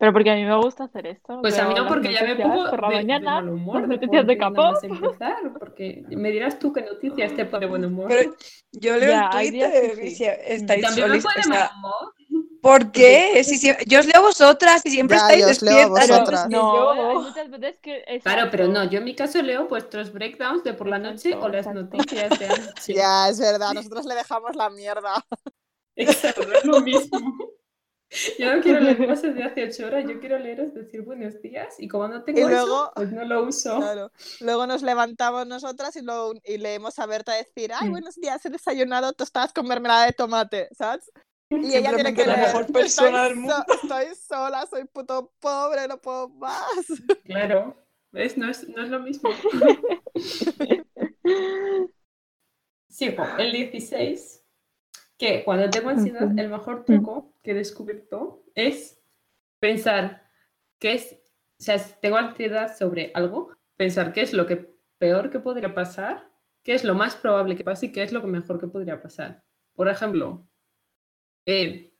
[0.00, 1.40] Pero porque a mí me gusta hacer esto.
[1.42, 3.34] Pues a mí no, porque ya me pongo por la de, de mañana.
[3.34, 3.80] mal humor.
[3.82, 4.72] las de noticias de capó.
[4.82, 8.08] empezar, porque me dirás tú qué noticias te pone buen humor.
[8.08, 8.34] Pero
[8.72, 10.10] yo leo Ya, en Twitter sí.
[10.16, 12.14] si estáis También me pone mal humor.
[12.62, 13.42] ¿Por qué?
[13.44, 16.08] Si sie- yo os leo a vosotras y siempre Ya, estáis despiertas.
[16.08, 17.10] Pero que no, yo.
[17.10, 18.20] hay muchas veces que.
[18.22, 21.46] Claro, pero no, yo en mi caso leo vuestros breakdowns de por la noche Exacto,
[21.46, 21.80] o las exacto.
[21.82, 22.94] noticias de anoche.
[22.94, 25.14] Ya, es verdad, nosotros le dejamos la mierda.
[25.96, 27.18] Exacto, es lo mismo.
[28.38, 31.76] Yo no quiero leer cosas de hace ocho horas, yo quiero leeros decir buenos días
[31.78, 33.76] y como no tengo Y eso, luego- pues no lo uso.
[33.78, 34.10] Claro.
[34.40, 37.92] Luego nos levantamos nosotras y, lo, y leemos a Berta decir, ay, Mm.
[37.92, 41.10] buenos días, he desayunado tostadas con mermelada de tomate, ¿sabes?
[41.50, 43.54] Y ella tiene que la leer, mejor persona estoy, del mundo.
[43.66, 46.86] so- estoy sola, soy puto pobre, no puedo más.
[47.24, 47.76] Claro,
[48.10, 48.36] ¿ves?
[48.36, 49.30] No es, no es lo mismo.
[52.88, 54.42] Sigo, el 16,
[55.16, 59.02] que cuando tengo ansiedad, el mejor truco que he descubierto es
[59.60, 60.22] pensar
[60.78, 61.12] qué es,
[61.58, 66.30] o sea, tengo ansiedad sobre algo, pensar qué es lo que peor que podría pasar,
[66.62, 69.42] qué es lo más probable que pase y qué es lo mejor que podría pasar.
[69.74, 70.46] Por ejemplo,
[71.46, 71.94] eh,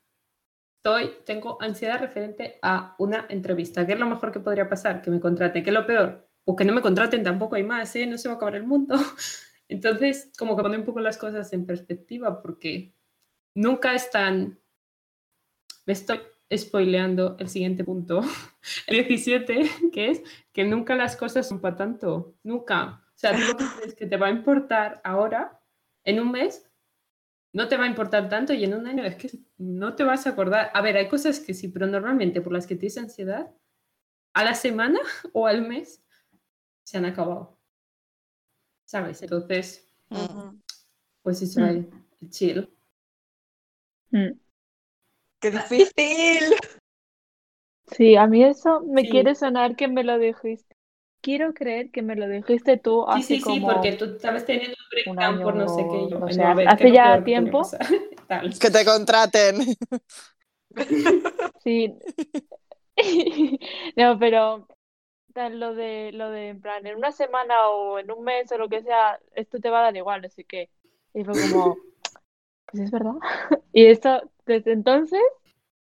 [0.77, 3.87] estoy, tengo ansiedad referente a una entrevista.
[3.87, 5.03] ¿Qué es lo mejor que podría pasar?
[5.03, 5.63] Que me contraten.
[5.63, 6.29] ¿Qué es lo peor?
[6.45, 8.07] O que no me contraten tampoco hay más, ¿eh?
[8.07, 8.97] No se va a acabar el mundo.
[9.69, 12.95] Entonces, como que pone un poco las cosas en perspectiva porque
[13.55, 14.59] nunca están...
[15.87, 16.21] Me estoy
[16.55, 18.21] spoileando el siguiente punto.
[18.87, 22.35] El 17, que es que nunca las cosas son para tanto.
[22.43, 23.05] Nunca.
[23.15, 25.61] O sea, tú lo que crees que te va a importar ahora,
[26.05, 26.71] en un mes,
[27.53, 30.27] no te va a importar tanto y en un año es que no te vas
[30.27, 30.71] a acordar.
[30.73, 33.51] A ver, hay cosas que sí, pero normalmente por las que tienes ansiedad,
[34.33, 35.01] a la semana
[35.33, 36.05] o al mes
[36.85, 37.59] se han acabado.
[38.85, 39.23] ¿Sabes?
[39.23, 39.89] Entonces,
[41.23, 42.69] pues eso es el chill.
[45.41, 46.55] ¡Qué difícil!
[47.89, 49.11] Sí, a mí eso me Sí.
[49.11, 50.77] quiere sonar que me lo dijiste.
[51.23, 54.45] Quiero creer que me lo dijiste tú Sí, hace sí, sí, como porque tú estabas
[54.47, 56.09] teniendo un breakdown por no sé qué.
[56.11, 57.63] yo, o "No, sea, a ver, hace ¿qué es lo ya que tiempo".
[58.29, 58.59] Tal.
[58.59, 59.57] Que te contraten.
[61.63, 61.95] Sí.
[63.97, 64.67] No, pero
[65.33, 68.59] tal, lo de lo de en plan, en una semana o en un mes o
[68.59, 70.69] lo que sea, esto te va a dar igual, así que.
[71.15, 71.79] Y fue como,
[72.67, 73.15] pues es verdad.
[73.73, 75.21] Y esto, desde entonces,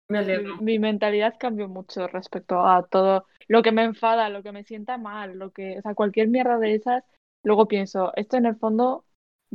[0.08, 0.56] Me mi, alegro.
[0.60, 4.98] mi mentalidad cambió mucho respecto a todo lo que me enfada, lo que me sienta
[4.98, 7.04] mal, lo que, o sea, cualquier mierda de esas,
[7.42, 9.04] luego pienso, esto en el fondo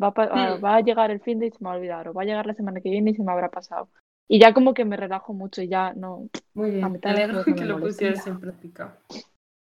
[0.01, 0.63] va a, Mm.
[0.63, 2.25] va a llegar el fin de y se me va a olvidar, o va a
[2.25, 3.89] llegar la semana que viene y se me habrá pasado.
[4.27, 6.99] Y ya como que me relajo mucho y ya no, Muy A bien.
[7.03, 8.97] Me alegro que que me lo pusieras en práctica.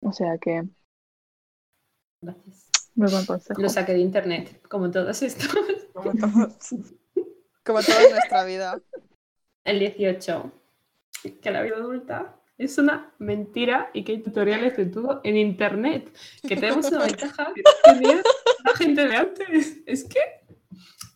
[0.03, 0.65] o sea que
[2.21, 2.69] Gracias.
[2.97, 3.63] muy buen consejo.
[3.63, 5.49] Lo saqué de internet, como todos estos.
[5.95, 6.75] Como todos.
[7.65, 8.81] Como toda nuestra vida.
[9.65, 10.53] El 18,
[11.43, 16.13] que la vida adulta es una mentira y que hay tutoriales de todo en internet.
[16.47, 17.63] Que tenemos una ventaja que
[18.65, 19.79] la gente de antes.
[19.87, 20.19] Es que,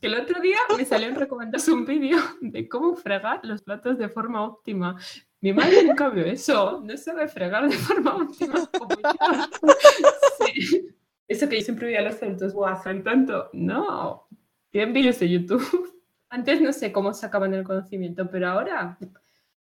[0.00, 4.08] que el otro día me salió en un vídeo de cómo fregar los platos de
[4.08, 4.96] forma óptima.
[5.40, 8.70] Mi madre nunca vio eso, no sabe fregar de forma óptima.
[11.26, 13.50] Eso que yo siempre veía a los adultos, guau, tanto.
[13.52, 14.28] No,
[14.70, 16.01] tienen vídeos de YouTube.
[16.32, 18.96] Antes no sé cómo sacaban el conocimiento, pero ahora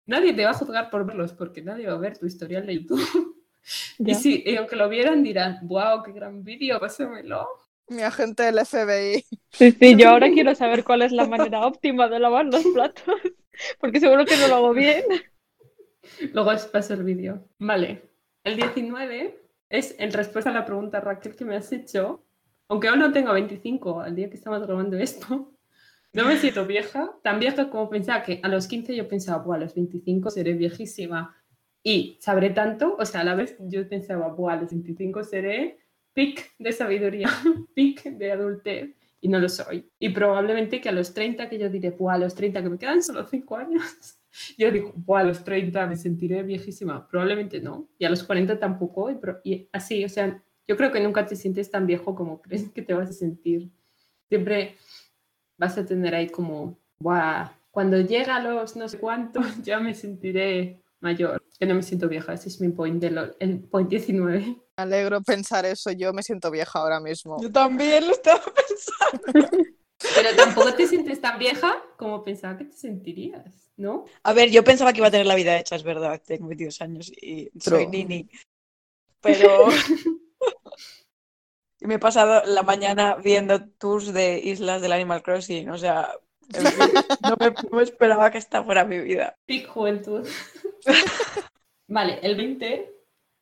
[0.05, 2.75] nadie te va a juzgar por verlos porque nadie va a ver tu historial de
[2.75, 3.35] YouTube.
[3.99, 4.13] Ya.
[4.13, 7.45] Y, si, y aunque lo vieran dirán, wow, qué gran vídeo, pásamelo.
[7.89, 9.25] Mi agente del FBI.
[9.51, 13.03] Sí, sí, yo ahora quiero saber cuál es la manera óptima de lavar los platos,
[13.79, 15.03] porque seguro que no lo hago bien.
[16.33, 17.47] Luego os paso el vídeo.
[17.59, 18.09] Vale.
[18.43, 22.23] El 19 es en respuesta a la pregunta, Raquel, que me has hecho.
[22.69, 25.51] Aunque aún no tengo 25 al día que estamos grabando esto,
[26.13, 27.11] no me siento vieja.
[27.23, 30.53] Tan vieja como pensaba que a los 15 yo pensaba, Buah, a los 25 seré
[30.53, 31.35] viejísima
[31.83, 32.95] y sabré tanto.
[32.97, 35.79] O sea, a la vez yo pensaba, Buah, a los 25 seré
[36.13, 37.29] pic de sabiduría,
[37.75, 38.95] pic de adultez.
[39.21, 39.91] Y no lo soy.
[39.99, 42.77] Y probablemente que a los 30 que yo diré, Buah, a los 30 que me
[42.77, 44.15] quedan solo 5 años.
[44.57, 47.07] Yo digo, Buah, a los 30 me sentiré viejísima.
[47.07, 47.89] Probablemente no.
[47.97, 49.09] Y a los 40 tampoco.
[49.11, 52.69] Y, y así, o sea, yo creo que nunca te sientes tan viejo como crees
[52.69, 53.71] que te vas a sentir.
[54.29, 54.75] Siempre
[55.59, 59.93] vas a tener ahí como, Buah, cuando llega a los no sé cuántos ya me
[59.93, 61.43] sentiré mayor.
[61.59, 62.33] Que no me siento vieja.
[62.33, 64.39] Ese es mi point, de lo- el point 19.
[64.39, 65.91] Me alegro pensar eso.
[65.91, 67.41] Yo me siento vieja ahora mismo.
[67.41, 68.41] Yo también lo estaba
[69.21, 69.49] pensando.
[70.15, 74.05] Pero tampoco te sientes tan vieja como pensaba que te sentirías, ¿no?
[74.23, 76.21] A ver, yo pensaba que iba a tener la vida hecha, es verdad.
[76.25, 77.87] Tengo 22 años y soy True.
[77.87, 78.29] nini.
[79.21, 79.67] Pero
[81.81, 85.69] me he pasado la mañana viendo tours de islas del Animal Crossing.
[85.69, 86.09] O sea,
[86.53, 89.35] en fin, no, me, no esperaba que esta fuera mi vida.
[89.45, 90.27] Pic juventud.
[91.87, 92.91] vale, el 20,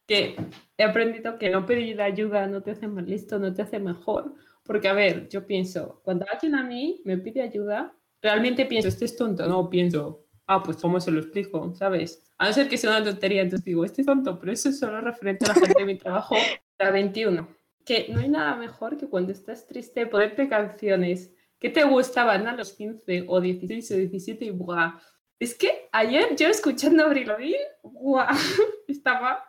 [0.08, 0.36] que
[0.78, 4.36] he aprendido que no pedir ayuda no te hace más listo, no te hace mejor.
[4.64, 9.06] Porque, a ver, yo pienso, cuando alguien a mí me pide ayuda, realmente pienso, este
[9.06, 12.30] es tonto, no pienso, ah, pues cómo se lo explico, ¿sabes?
[12.38, 14.78] A no ser que sea una tontería, entonces digo, este es tonto, pero eso es
[14.78, 16.36] solo referente a la gente de mi trabajo.
[16.78, 17.48] La 21,
[17.88, 22.54] que no hay nada mejor que cuando estás triste ponerte canciones que te gustaban a
[22.54, 25.00] los 15 o 16 o 17 y ¡buah!
[25.40, 28.28] Es que ayer yo escuchando Avril Lavigne, ¡buah!
[28.90, 29.42] Estaba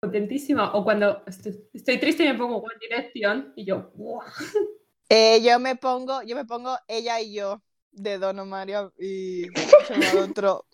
[0.00, 0.74] contentísima.
[0.74, 4.26] O cuando estoy, triste y me pongo One Direction y yo, ¡buah!
[5.08, 7.62] Eh, yo me pongo, yo me pongo ella y yo
[7.92, 10.66] de Don María y ¿cómo se llama el otro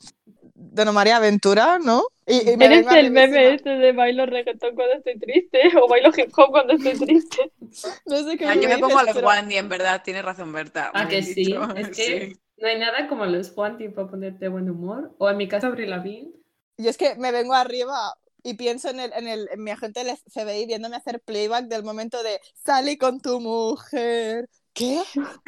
[0.74, 2.04] Don María Aventura, ¿no?
[2.26, 6.10] Y, y me Eres el meme este de bailo reggaetón cuando estoy triste o bailo
[6.16, 7.52] hip hop cuando estoy triste.
[8.06, 10.24] No sé qué Ah, yo me dices, pongo a los pero- Wandy, en verdad, tienes
[10.24, 10.90] razón, Berta.
[10.94, 11.34] Ah, que sí.
[11.34, 11.62] dicho.
[11.76, 12.36] Es que Sí.
[12.58, 15.14] no hay nada como los Juan para ponerte buen humor.
[15.18, 16.30] O en mi caso, Avril Lavigne.
[16.76, 20.02] Yo es que me vengo arriba y pienso en, el, en, el, en mi agente
[20.04, 24.48] del FBI viéndome hacer playback del momento de salí con tu mujer.
[24.72, 25.00] ¿Qué?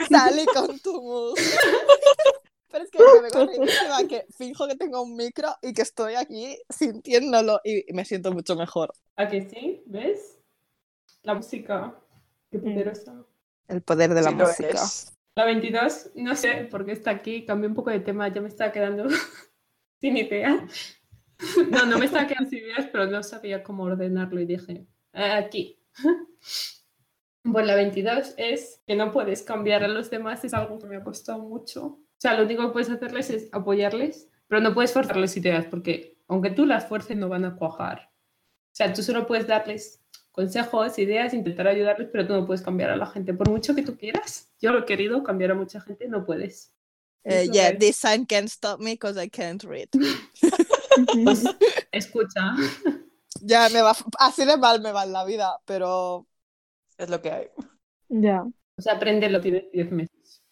[0.09, 1.45] Salí con tu mujer.
[2.71, 6.59] Pero es que me arribísima, que finjo que tengo un micro y que estoy aquí
[6.69, 8.93] sintiéndolo y, me siento mucho mejor.
[9.17, 9.83] ¿A que sí?
[9.87, 10.39] ¿Ves?
[11.23, 11.95] La música.
[12.51, 12.63] Qué Mm.
[12.63, 13.25] poderosa.
[13.69, 14.81] El poder de la Sí música.
[15.37, 18.49] La 22, no sé por qué está aquí, cambié un poco de tema, ya me
[18.49, 19.07] estaba quedando
[20.01, 20.67] sin idea.
[21.71, 25.33] No, no me estaba quedando sin ideas, pero no sabía cómo ordenarlo y dije, "Eh,
[25.33, 25.79] aquí.
[27.43, 30.97] Pues la 22 es que no puedes cambiar a los demás, es algo que me
[30.97, 32.01] ha costado mucho.
[32.19, 36.19] O sea, lo único que puedes hacerles es apoyarles, pero no puedes forzarles ideas, porque
[36.29, 38.11] aunque tú las fuerces no van a cuajar.
[38.73, 40.03] O sea, tú solo puedes darles
[40.33, 43.33] consejos, ideas, intentar ayudarles, pero tú no puedes cambiar a la gente.
[43.35, 46.73] Por mucho que tú quieras, yo lo he querido cambiar a mucha gente, no puedes.
[47.25, 49.89] Es lo yeah, que- this sign can't stop me because I can't read.
[51.25, 51.45] Pues,
[51.93, 52.55] escucha,
[53.43, 56.27] Ya me va, así de mal me va en la vida, pero
[56.99, 57.49] Es lo que hay.
[58.09, 58.43] Ya.
[58.43, 60.43] o sea, apréndelo, tienes 10 meses.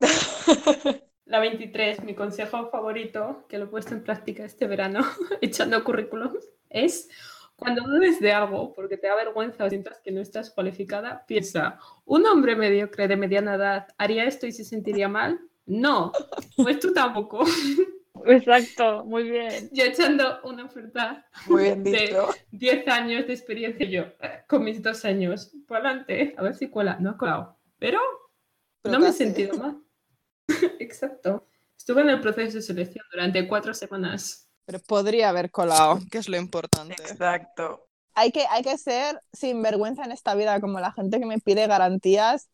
[1.26, 5.00] La 23, mi consejo favorito, que lo he puesto en práctica este verano,
[5.42, 7.08] echando currículums, es
[7.54, 11.78] cuando dudes de algo porque te da vergüenza o sientas que no estás cualificada, piensa,
[12.06, 15.40] ¿un hombre mediocre de mediana edad haría esto y se sentiría mal?
[15.66, 16.12] No,
[16.56, 17.44] pues tú tampoco.
[18.24, 19.68] Exacto, muy bien.
[19.72, 22.28] Yo echando una oferta Muy bien De- dicho.
[22.50, 26.68] 10 años de experiencia yo, eh, con mis dos años, por adelante, a ver si
[26.68, 26.96] cuela.
[27.00, 28.00] No ha colado, pero,
[28.82, 29.78] Pero no me he sentido mal.
[30.78, 31.46] Exacto.
[31.76, 34.48] Estuve en el proceso de selección durante cuatro semanas.
[34.64, 36.94] Pero podría haber colado, que es lo importante.
[36.94, 37.86] Exacto.
[38.14, 41.66] Hay que, hay que ser sinvergüenza en esta vida, como la gente que me pide
[41.66, 42.50] garantías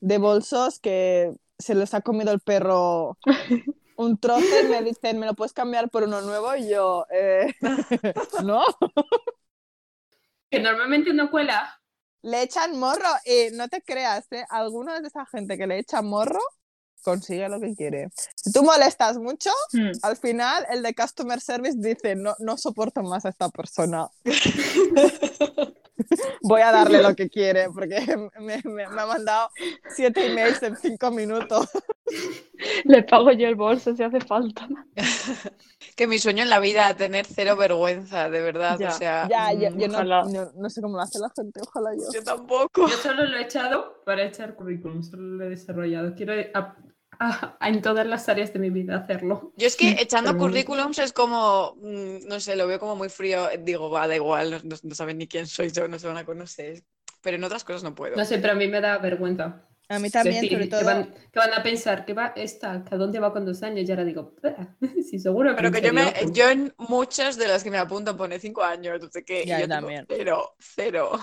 [0.00, 3.18] de bolsos que se los ha comido el perro
[3.96, 6.56] un trozo y me dicen, ¿me lo puedes cambiar por uno nuevo?
[6.56, 7.52] Y yo, eh,
[8.44, 8.64] no.
[10.50, 11.80] Que normalmente no cuela.
[12.22, 14.44] Le echan morro y no te creas, ¿eh?
[14.48, 16.40] Algunos de esa gente que le echa morro
[17.02, 18.08] consigue lo que quiere.
[18.34, 19.90] Si tú molestas mucho, Hmm.
[20.02, 24.08] al final el de Customer Service dice, no, no soporto más a esta persona.
[26.42, 28.00] Voy a darle lo que quiere porque
[28.40, 29.50] me, me- me ha mandado
[29.94, 31.68] siete emails en cinco minutos.
[32.84, 34.66] Le pago yo el bolso si hace falta.
[35.96, 38.78] Que mi sueño en la vida, tener cero vergüenza, de verdad.
[38.78, 40.24] Ya, O sea, Ya, yo, Mm, yo no, ojalá.
[40.24, 42.04] no- no sé cómo lo hace la gente, ojalá yo.
[42.12, 42.88] yo tampoco.
[42.88, 46.14] Yo solo lo he echado para echar currículum, solo lo he desarrollado.
[46.14, 46.34] Quiero
[47.20, 49.52] a- a- en todas las áreas de mi vida hacerlo.
[49.56, 53.08] Yo es que echando Pero- currículums es como, mm, no sé, lo veo como muy
[53.08, 53.48] frío.
[53.60, 56.24] Digo, va, da igual, no, no- saben ni quién soy yo, no se van a
[56.24, 56.82] conocer.
[57.22, 58.16] Pero en otras cosas no puedo.
[58.16, 59.66] No sé, pero a mí me da vergüenza.
[59.90, 60.84] A mí también, decir, sobre que todo.
[60.84, 63.86] van, que van a pensar que va esta, que a dónde va con dos años,
[63.88, 64.36] y ahora digo,
[65.10, 68.16] sí, seguro Pero en que yo, me, yo en muchas de las que me apunto
[68.16, 69.44] pone cinco años, no sé qué.
[69.44, 70.06] Ya, yo también.
[70.08, 71.18] cero, cero.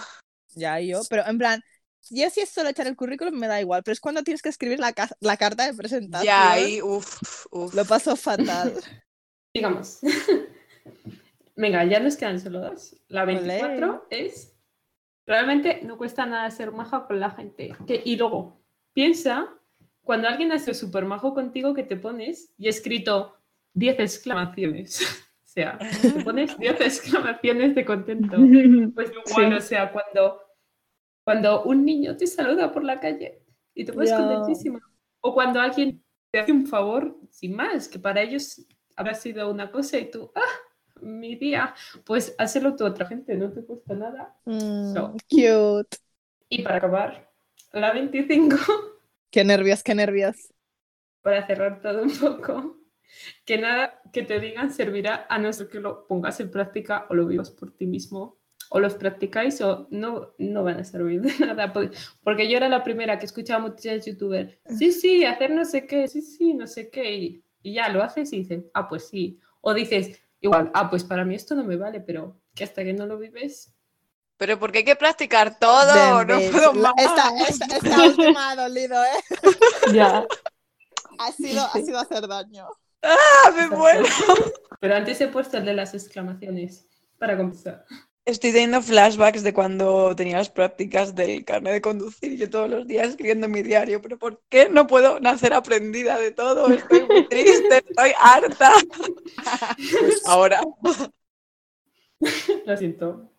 [0.53, 1.61] Ya yo, pero en plan,
[2.09, 4.49] yo si es solo echar el currículum me da igual, pero es cuando tienes que
[4.49, 6.25] escribir la, ca- la carta de presentación.
[6.25, 7.73] Ya ahí, uff, uff.
[7.73, 8.73] Lo paso fatal.
[9.53, 9.99] Digamos.
[11.55, 12.95] Venga, ya nos quedan solo dos.
[13.07, 13.33] La Olé.
[13.41, 14.53] 24 es.
[15.25, 17.75] Realmente no cuesta nada ser maja con la gente.
[17.87, 18.61] Que- y luego,
[18.93, 19.49] piensa,
[20.03, 23.35] cuando alguien ha sido súper majo contigo, que te pones y he escrito
[23.73, 25.01] 10 exclamaciones.
[25.43, 28.37] o sea, te pones 10 exclamaciones de contento.
[28.93, 29.53] Pues igual, Sí.
[29.57, 30.39] o sea, cuando,
[31.27, 33.41] cuando un niño te saluda por la calle
[33.75, 34.17] y te pones Ya.
[34.17, 34.79] contentísima.
[35.19, 36.01] O cuando alguien
[36.31, 38.65] te hace un favor sin más, que para ellos
[38.95, 41.75] habrá sido una cosa y tú, ah, mi día,
[42.05, 44.39] pues hazlo tú a otra gente, no te cuesta nada.
[44.45, 45.17] Mm, So.
[45.29, 45.97] Cute.
[46.47, 47.29] Y para acabar,
[47.73, 48.55] la 25,
[49.29, 50.53] Qué nervios, qué nervios.
[51.21, 52.77] para cerrar todo un poco,
[53.45, 57.15] que nada que te digan servirá a no ser que lo pongas en práctica o
[57.15, 58.37] lo vivas por ti mismo.
[58.69, 61.71] O los practicáis o no, no van a servir de nada.
[61.73, 61.91] por-
[62.23, 64.57] Porque yo era la primera que escuchaba a muchos youtubers.
[64.77, 67.15] Sí, sí, hacer no sé qué, sí, sí, no sé qué.
[67.15, 69.39] Y, y ya lo haces y dices, ah, pues sí.
[69.61, 72.93] O dices, igual, ah, pues para mí esto no me vale, pero que hasta que
[72.93, 73.73] no lo vives.
[74.37, 76.93] Pero porque hay que practicar todo, no puedo más.
[76.97, 79.07] esta, esta, esta última ha dolido, ¿eh?
[79.93, 80.25] Ya.
[81.19, 82.67] Ha sido, ha sido hacer daño.
[83.01, 84.05] ¡Ah, me muero!
[84.79, 86.87] Pero antes he puesto el de las exclamaciones
[87.17, 87.85] para compensar.
[88.27, 92.69] Estoy teniendo flashbacks de cuando tenía las prácticas del carnet de conducir y yo todos
[92.69, 96.67] los días escribiendo en mi diario, pero ¿por qué no puedo nacer aprendida de todo?
[96.67, 98.73] Estoy muy triste, estoy harta.
[99.77, 100.59] Pues ahora,
[102.65, 103.31] Lo siento.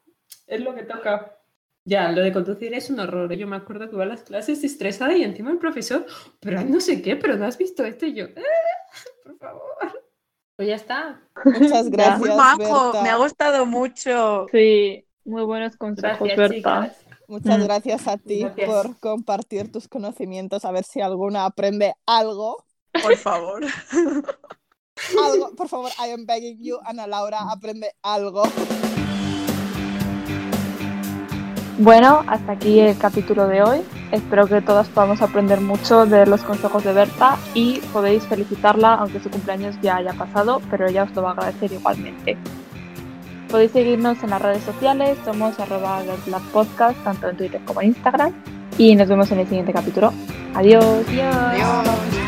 [0.47, 1.39] Es lo que toca.
[1.85, 3.31] Ya, lo de conducir es un horror.
[3.35, 6.07] Yo me acuerdo que iba a las clases estresada y encima el profesor,
[6.41, 9.98] pero no sé qué, pero no has visto esto y yo, "Ah, por favor.
[10.59, 11.23] Pues ya está.
[11.45, 12.19] Muchas gracias.
[12.19, 13.03] muy majo, Berta.
[13.05, 14.47] me ha gustado mucho.
[14.51, 16.55] Sí, muy buenos consejos, Gracias, Berta.
[16.57, 17.05] chicas.
[17.29, 17.63] Muchas Mm.
[17.63, 18.67] gracias a ti Gracias.
[18.69, 22.65] por compartir tus conocimientos, a ver si alguna aprende algo.
[23.01, 23.65] Por favor.
[25.25, 28.43] Algo, por favor, I am begging you, Ana Laura, aprende algo.
[31.79, 33.83] Bueno, hasta aquí el capítulo de hoy.
[34.11, 39.21] Espero que todas podamos aprender mucho de los consejos de Berta y podéis felicitarla, aunque
[39.21, 42.37] su cumpleaños ya haya pasado, pero ella os lo va a agradecer igualmente.
[43.49, 46.03] Podéis seguirnos en las redes sociales, somos arroba
[47.05, 48.33] tanto en Twitter como en Instagram,
[48.77, 50.13] y nos vemos en el siguiente capítulo.
[50.55, 50.85] Adiós.
[50.85, 52.28] Adiós.